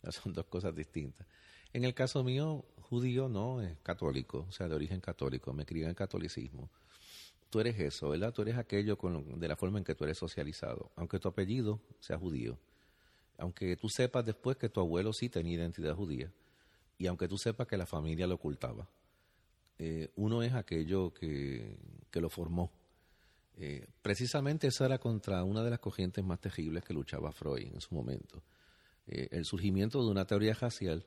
Son 0.10 0.32
dos 0.32 0.46
cosas 0.46 0.74
distintas. 0.74 1.26
En 1.72 1.84
el 1.84 1.94
caso 1.94 2.22
mío, 2.22 2.64
judío 2.82 3.28
no, 3.28 3.60
es 3.60 3.76
católico, 3.82 4.46
o 4.48 4.52
sea, 4.52 4.68
de 4.68 4.74
origen 4.74 5.00
católico. 5.00 5.52
Me 5.52 5.66
crié 5.66 5.86
en 5.86 5.94
catolicismo. 5.94 6.70
Tú 7.50 7.60
eres 7.60 7.78
eso, 7.78 8.10
¿verdad? 8.10 8.32
Tú 8.32 8.42
eres 8.42 8.56
aquello 8.56 8.98
de 9.36 9.48
la 9.48 9.56
forma 9.56 9.78
en 9.78 9.84
que 9.84 9.94
tú 9.94 10.04
eres 10.04 10.18
socializado, 10.18 10.90
aunque 10.96 11.18
tu 11.18 11.28
apellido 11.28 11.80
sea 12.00 12.18
judío 12.18 12.58
aunque 13.38 13.76
tú 13.76 13.88
sepas 13.88 14.24
después 14.24 14.56
que 14.56 14.68
tu 14.68 14.80
abuelo 14.80 15.12
sí 15.12 15.28
tenía 15.28 15.54
identidad 15.54 15.94
judía, 15.94 16.32
y 16.98 17.06
aunque 17.06 17.28
tú 17.28 17.36
sepas 17.36 17.66
que 17.66 17.76
la 17.76 17.86
familia 17.86 18.26
lo 18.26 18.36
ocultaba, 18.36 18.88
eh, 19.78 20.10
uno 20.16 20.42
es 20.42 20.54
aquello 20.54 21.12
que, 21.12 21.76
lo 22.12 22.30
formó. 22.30 22.70
Eh, 23.56 23.86
precisamente 24.02 24.66
esa 24.66 24.86
era 24.86 24.98
contra 24.98 25.44
una 25.44 25.62
de 25.62 25.70
las 25.70 25.78
corrientes 25.78 26.24
más 26.24 26.40
terribles 26.40 26.84
que 26.84 26.92
luchaba 26.92 27.32
Freud 27.32 27.72
en 27.72 27.80
su 27.80 27.94
momento. 27.94 28.42
Eh, 29.06 29.28
el 29.30 29.44
surgimiento 29.44 30.02
de 30.02 30.10
una 30.10 30.26
teoría 30.26 30.54
racial 30.54 31.04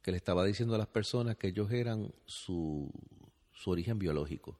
que 0.00 0.10
le 0.10 0.16
estaba 0.16 0.44
diciendo 0.44 0.74
a 0.74 0.78
las 0.78 0.88
personas 0.88 1.36
que 1.36 1.48
ellos 1.48 1.70
eran 1.70 2.12
su, 2.24 2.90
origen 3.66 3.98
biológico, 3.98 4.58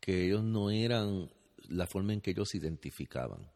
que 0.00 0.26
ellos 0.26 0.42
no 0.42 0.70
eran 0.70 1.30
la 1.68 1.86
forma 1.86 2.12
en 2.12 2.20
que 2.20 2.30
ellos 2.30 2.48
se 2.50 2.58
identificaban 2.58 3.50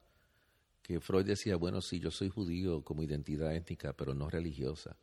que 0.91 0.99
Freud 0.99 1.25
decía, 1.25 1.55
bueno, 1.55 1.81
sí, 1.81 2.01
yo 2.01 2.11
soy 2.11 2.31
judío 2.31 2.83
como 2.83 3.05
identidad 3.05 3.55
étnica, 3.55 3.93
pero 3.93 4.13
no 4.13 4.29
religiosa. 4.29 4.97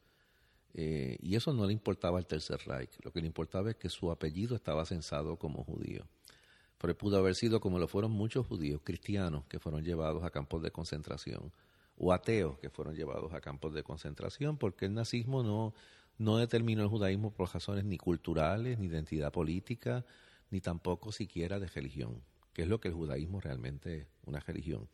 Eh, 0.74 1.18
y 1.22 1.36
eso 1.36 1.54
no 1.54 1.66
le 1.66 1.72
importaba 1.72 2.18
al 2.18 2.28
Tercer 2.28 2.60
Reich. 2.66 3.00
Lo 3.04 3.14
que 3.14 3.22
le 3.22 3.28
importaba 3.28 3.70
es 3.70 3.78
que 3.78 3.88
su 3.88 4.12
apellido 4.12 4.58
estaba 4.58 4.86
censado 4.86 5.38
como 5.38 5.64
judío. 5.64 6.06
Freud 6.78 6.96
pudo 6.96 7.18
haber 7.18 7.36
sido 7.36 7.60
como 7.60 7.80
lo 7.80 7.88
fueron 7.88 8.12
muchos 8.12 8.46
judíos 8.46 8.82
cristianos 8.84 9.46
que 9.46 9.60
fueron 9.60 9.84
llevados 9.84 10.24
a 10.24 10.30
campos 10.30 10.62
de 10.62 10.72
concentración, 10.72 11.52
o 11.98 12.14
ateos 12.14 12.60
que 12.60 12.70
fueron 12.70 12.96
llevados 12.96 13.34
a 13.34 13.42
campos 13.42 13.74
de 13.74 13.84
concentración, 13.84 14.58
porque 14.58 14.86
el 14.86 14.94
nazismo 14.94 15.42
no, 15.42 15.74
no 16.18 16.38
determinó 16.38 16.84
el 16.84 16.90
judaísmo 16.90 17.32
por 17.32 17.52
razones 17.52 17.86
ni 17.86 17.98
culturales, 17.98 18.78
ni 18.78 18.88
de 18.88 18.96
identidad 18.96 19.32
política, 19.32 20.06
ni 20.52 20.62
tampoco 20.62 21.12
siquiera 21.12 21.60
de 21.60 21.68
religión, 21.68 22.22
que 22.54 22.62
es 22.62 22.68
lo 22.68 22.80
que 22.80 22.90
el 22.90 22.94
judaísmo 22.94 23.42
realmente 23.42 23.98
es, 23.98 24.08
una 24.26 24.40
religión 24.40 24.88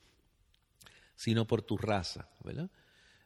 sino 1.16 1.46
por 1.46 1.62
tu 1.62 1.78
raza, 1.78 2.28
¿verdad? 2.44 2.70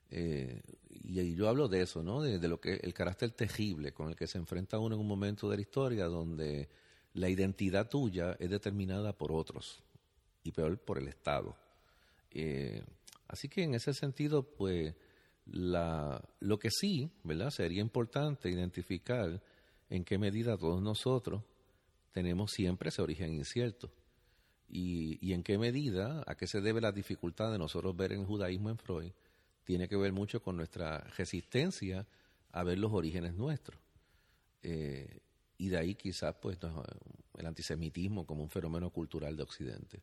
Eh, 0.09 0.61
y, 0.89 1.35
yo 1.35 1.49
hablo 1.49 1.67
de 1.67 1.81
eso, 1.81 2.03
¿no? 2.03 2.21
De, 2.21 2.47
lo 2.47 2.59
que 2.59 2.75
el 2.75 2.93
carácter 2.93 3.31
tejible 3.31 3.93
con 3.93 4.09
el 4.09 4.15
que 4.15 4.27
se 4.27 4.37
enfrenta 4.37 4.79
uno 4.79 4.95
en 4.95 5.01
un 5.01 5.07
momento 5.07 5.49
de 5.49 5.57
la 5.57 5.61
historia 5.61 6.05
donde 6.05 6.69
la 7.17 7.29
identidad 7.29 7.89
tuya 7.89 8.37
es 8.39 8.49
determinada 8.49 9.11
por 9.11 9.31
otros 9.31 9.81
y 10.43 10.51
peor 10.51 10.77
por 10.77 10.99
el 10.99 11.07
Estado. 11.07 11.57
Eh, 12.29 12.83
así 13.27 13.49
que 13.49 13.63
en 13.63 13.73
ese 13.73 13.95
sentido, 13.95 14.43
pues, 14.43 14.93
la, 15.47 16.23
lo 16.39 16.59
que 16.59 16.69
sí, 16.69 17.09
¿verdad? 17.23 17.49
Sería 17.49 17.81
importante 17.81 18.51
identificar 18.51 19.41
en 19.89 20.03
qué 20.03 20.19
medida 20.19 20.57
todos 20.57 20.79
nosotros 20.79 21.41
tenemos 22.11 22.51
siempre 22.51 22.89
ese 22.89 23.01
origen 23.01 23.33
incierto 23.33 23.91
y, 24.69 25.33
en 25.33 25.41
qué 25.41 25.57
medida, 25.57 26.23
a 26.27 26.35
qué 26.35 26.45
se 26.45 26.61
debe 26.61 26.81
la 26.81 26.91
dificultad 26.91 27.51
de 27.51 27.57
nosotros 27.57 27.95
ver 27.95 28.11
el 28.11 28.25
judaísmo 28.25 28.69
en 28.69 28.77
Freud, 28.77 29.11
tiene 29.63 29.87
que 29.87 29.97
ver 29.97 30.13
mucho 30.13 30.43
con 30.43 30.55
nuestra 30.55 30.99
resistencia 31.17 32.05
a 32.51 32.63
ver 32.63 32.77
los 32.77 32.93
orígenes 32.93 33.33
nuestros. 33.33 33.79
Eh, 34.61 35.21
y 35.57 35.69
de 35.69 35.77
ahí 35.77 35.95
quizás 35.95 36.35
pues 36.41 36.57
el 37.37 37.45
antisemitismo 37.45 38.25
como 38.25 38.43
un 38.43 38.49
fenómeno 38.49 38.89
cultural 38.91 39.35
de 39.35 39.43
Occidente. 39.43 40.01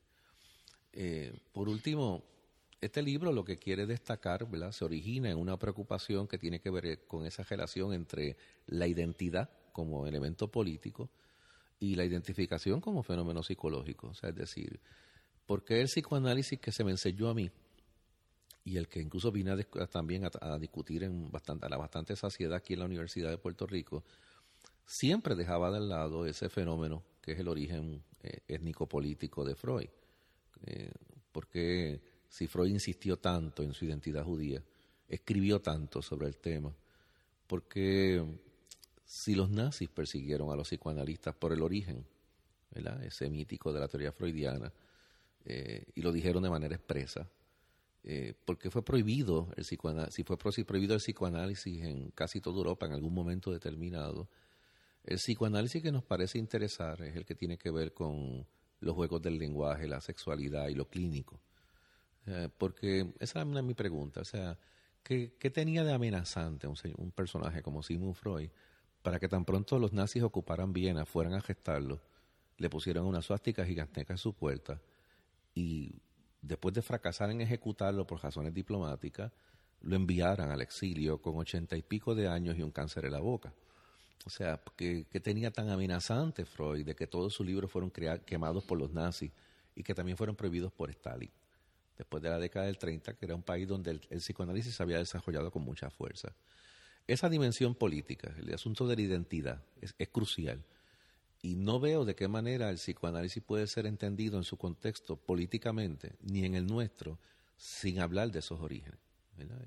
Eh, 0.92 1.32
por 1.52 1.68
último, 1.68 2.24
este 2.80 3.02
libro 3.02 3.32
lo 3.32 3.44
que 3.44 3.56
quiere 3.56 3.86
destacar. 3.86 4.46
Se 4.72 4.84
origina 4.84 5.30
en 5.30 5.38
una 5.38 5.58
preocupación 5.58 6.28
que 6.28 6.38
tiene 6.38 6.60
que 6.60 6.70
ver 6.70 7.06
con 7.06 7.26
esa 7.26 7.42
relación 7.42 7.92
entre 7.92 8.36
la 8.66 8.86
identidad 8.86 9.50
como 9.72 10.06
elemento 10.06 10.50
político 10.50 11.10
y 11.80 11.94
la 11.96 12.04
identificación 12.04 12.80
como 12.80 13.02
fenómeno 13.02 13.42
psicológico. 13.42 14.12
Es 14.22 14.34
decir, 14.34 14.80
¿por 15.46 15.64
qué 15.64 15.80
el 15.80 15.88
psicoanálisis 15.88 16.60
que 16.60 16.72
se 16.72 16.84
me 16.84 16.90
enseñó 16.90 17.28
a 17.28 17.34
mí 17.34 17.50
y 18.64 18.76
el 18.76 18.88
que 18.88 19.00
incluso 19.00 19.30
vine 19.30 19.64
también 19.90 20.24
a, 20.24 20.58
discutir 20.58 21.04
a 21.04 21.68
la 21.68 21.76
bastante 21.76 22.16
saciedad 22.16 22.56
aquí 22.56 22.72
en 22.72 22.78
la 22.80 22.86
Universidad 22.86 23.30
de 23.30 23.36
Puerto 23.36 23.66
Rico, 23.66 24.04
siempre 24.87 25.35
dejaba 25.35 25.70
de 25.70 25.81
lado 25.81 26.27
ese 26.27 26.49
fenómeno 26.49 27.03
que 27.20 27.33
es 27.33 27.38
el 27.38 27.49
origen 27.49 28.03
eh, 28.23 28.40
étnico-político 28.49 29.44
de 29.44 29.55
Freud? 29.55 29.88
Eh, 30.66 30.92
Porque 31.33 32.01
si 32.29 32.47
Freud 32.47 32.70
insistió 32.70 33.18
tanto 33.18 33.62
en 33.62 33.75
su 33.75 33.85
identidad 33.85 34.25
judía, 34.25 34.62
escribió 35.09 35.61
tanto 35.61 36.03
sobre 36.03 36.27
el 36.27 36.37
tema, 36.38 36.75
porque 37.47 38.25
si 39.05 39.35
los 39.35 39.51
nazis 39.51 39.88
persiguieron 39.88 40.51
a 40.51 40.57
los 40.57 40.68
psicoanalistas 40.68 41.35
por 41.35 41.53
el 41.53 41.62
origen, 41.62 42.05
ese 43.03 43.31
mítico 43.31 43.73
de 43.73 43.81
la 43.81 43.88
teoría 43.88 44.12
freudiana, 44.12 44.73
eh, 45.44 45.85
y 45.94 46.03
lo 46.03 46.11
dijeron 46.11 46.42
de 46.42 46.51
manera 46.51 46.75
expresa, 46.75 47.29
eh, 48.03 48.35
porque 48.44 48.70
fue 48.70 48.85
prohibido 48.85 49.49
el 49.57 49.64
psicoanálisis, 49.64 50.14
si 50.14 50.25
fue 50.25 50.37
prohibido 50.37 50.94
el 50.94 51.01
psicoanálisis 51.01 51.85
en 51.85 52.11
casi 52.11 52.40
toda 52.40 52.59
Europa 52.59 52.87
en 52.87 52.92
algún 52.92 53.14
momento 53.14 53.53
determinado, 53.53 54.29
el 55.04 55.16
psicoanálisis 55.18 55.82
que 55.82 55.92
nos 55.92 56.04
parece 56.04 56.38
interesar 56.38 57.02
es 57.02 57.14
el 57.16 57.24
que 57.24 57.34
tiene 57.34 57.58
que 57.58 57.70
ver 57.70 57.92
con 57.92 58.46
los 58.80 58.94
juegos 58.94 59.22
del 59.22 59.38
lenguaje, 59.38 59.86
la 59.86 60.00
sexualidad 60.00 60.68
y 60.68 60.74
lo 60.74 60.88
clínico. 60.88 61.40
Eh, 62.26 62.48
porque 62.56 63.12
esa 63.20 63.42
es 63.42 63.46
mi 63.46 63.74
pregunta, 63.74 64.22
o 64.22 64.24
sea, 64.24 64.58
¿qué, 65.02 65.28
tenía 65.52 65.84
de 65.84 65.92
amenazante 65.92 66.66
un, 66.66 66.76
un, 66.96 67.10
personaje 67.10 67.62
como 67.62 67.82
Sigmund 67.82 68.14
Freud 68.14 68.48
para 69.02 69.20
que 69.20 69.28
tan 69.28 69.44
pronto 69.44 69.78
los 69.78 69.92
nazis 69.92 70.22
ocuparan 70.22 70.72
Viena, 70.72 71.04
fueran 71.04 71.34
a 71.34 71.42
gestarlo, 71.42 72.00
le 72.56 72.70
pusieran 72.70 73.04
una 73.04 73.20
suástica 73.20 73.66
gigantesca 73.66 74.14
en 74.14 74.18
su 74.18 74.32
puerta 74.32 74.80
y 75.54 76.00
después 76.40 76.74
de 76.74 76.80
fracasar 76.80 77.30
en 77.30 77.42
ejecutarlo 77.42 78.06
por 78.06 78.22
razones 78.22 78.54
diplomáticas, 78.54 79.32
lo 79.82 79.96
enviaran 79.96 80.50
al 80.50 80.62
exilio 80.62 81.20
con 81.20 81.36
ochenta 81.36 81.76
y 81.76 81.82
pico 81.82 82.14
de 82.14 82.28
años 82.28 82.56
y 82.56 82.62
un 82.62 82.70
cáncer 82.70 83.04
en 83.04 83.12
la 83.12 83.20
boca? 83.20 83.52
O 84.27 84.31
sea, 84.31 84.61
que, 84.77 85.05
tenía 85.22 85.50
tan 85.50 85.68
amenazante 85.68 86.44
Freud 86.44 86.87
de 86.87 86.94
que 86.94 87.07
todos 87.07 87.35
sus 87.35 87.46
libros 87.46 87.70
fueron 87.70 87.90
quemados 87.90 88.64
por 88.64 88.79
los 88.79 88.90
nazis 88.90 89.31
y 89.74 89.83
que 89.83 89.94
también 89.94 90.16
fueron 90.16 90.35
prohibidos 90.35 90.72
por 90.72 90.90
Stalin, 90.90 91.31
después 91.98 92.22
de 92.22 92.31
la 92.31 92.38
década 92.38 92.66
del 92.66 92.79
30, 92.79 93.14
que 93.14 93.24
era 93.27 93.35
un 93.35 93.42
país 93.42 93.68
donde 93.68 93.90
el, 93.90 94.20
psicoanálisis 94.20 94.74
se 94.74 94.83
había 94.83 94.98
desarrollado 94.98 95.50
con 95.50 95.62
mucha 95.62 95.90
fuerza. 95.90 96.35
Esa 97.07 97.29
dimensión 97.29 97.74
política, 97.74 98.35
el 98.38 98.55
asunto 98.55 98.87
de 98.87 98.96
la 98.96 99.03
identidad, 99.03 99.62
es, 99.81 99.94
es 99.98 100.09
crucial. 100.09 100.64
Y 101.42 101.57
no 101.57 101.79
veo 101.79 102.07
de 102.07 102.14
qué 102.14 102.27
manera 102.27 102.70
el 102.70 102.77
psicoanálisis 102.77 103.42
puede 103.42 103.66
ser 103.66 103.85
entendido 103.85 104.38
en 104.38 104.44
su 104.44 104.57
contexto 104.57 105.16
políticamente, 105.16 106.16
ni 106.22 106.46
en 106.46 106.55
el 106.55 106.66
nuestro, 106.66 107.18
sin 107.59 108.00
hablar 108.00 108.31
de 108.31 108.38
esos 108.38 108.59
orígenes. 108.61 108.98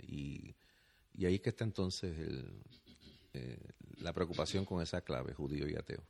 Y, 0.08 0.56
y 1.14 1.26
ahí 1.26 1.38
que 1.38 1.50
está 1.50 1.64
entonces 1.64 2.18
el, 2.18 2.64
eh, 3.38 3.60
la 4.00 4.14
preocupación 4.14 4.66
con 4.66 4.82
esa 4.82 5.02
clave, 5.02 5.34
judío 5.34 5.70
y 5.70 5.76
ateo. 5.76 6.04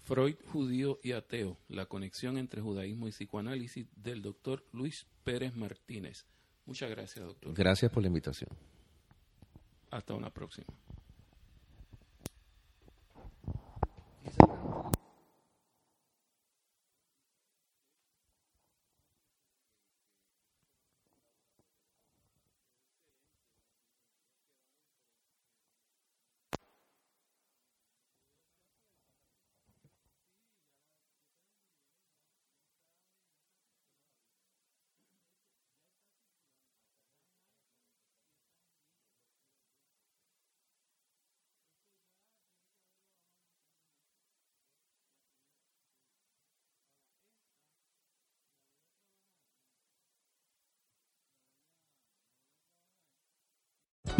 Freud, 0.00 0.36
judío 0.46 0.98
y 1.02 1.12
ateo, 1.12 1.56
la 1.68 1.86
conexión 1.86 2.36
entre 2.36 2.60
judaísmo 2.60 3.06
y 3.06 3.12
psicoanálisis 3.12 3.86
del 3.94 4.20
doctor 4.20 4.64
Luis 4.72 5.06
Pérez 5.22 5.54
Martínez. 5.54 6.26
Muchas 6.66 6.90
gracias, 6.90 7.24
doctor. 7.24 7.54
Gracias 7.54 7.90
por 7.90 8.02
la 8.02 8.08
invitación. 8.08 8.50
Hasta 9.90 10.14
una 10.14 10.30
próxima. 10.30 10.66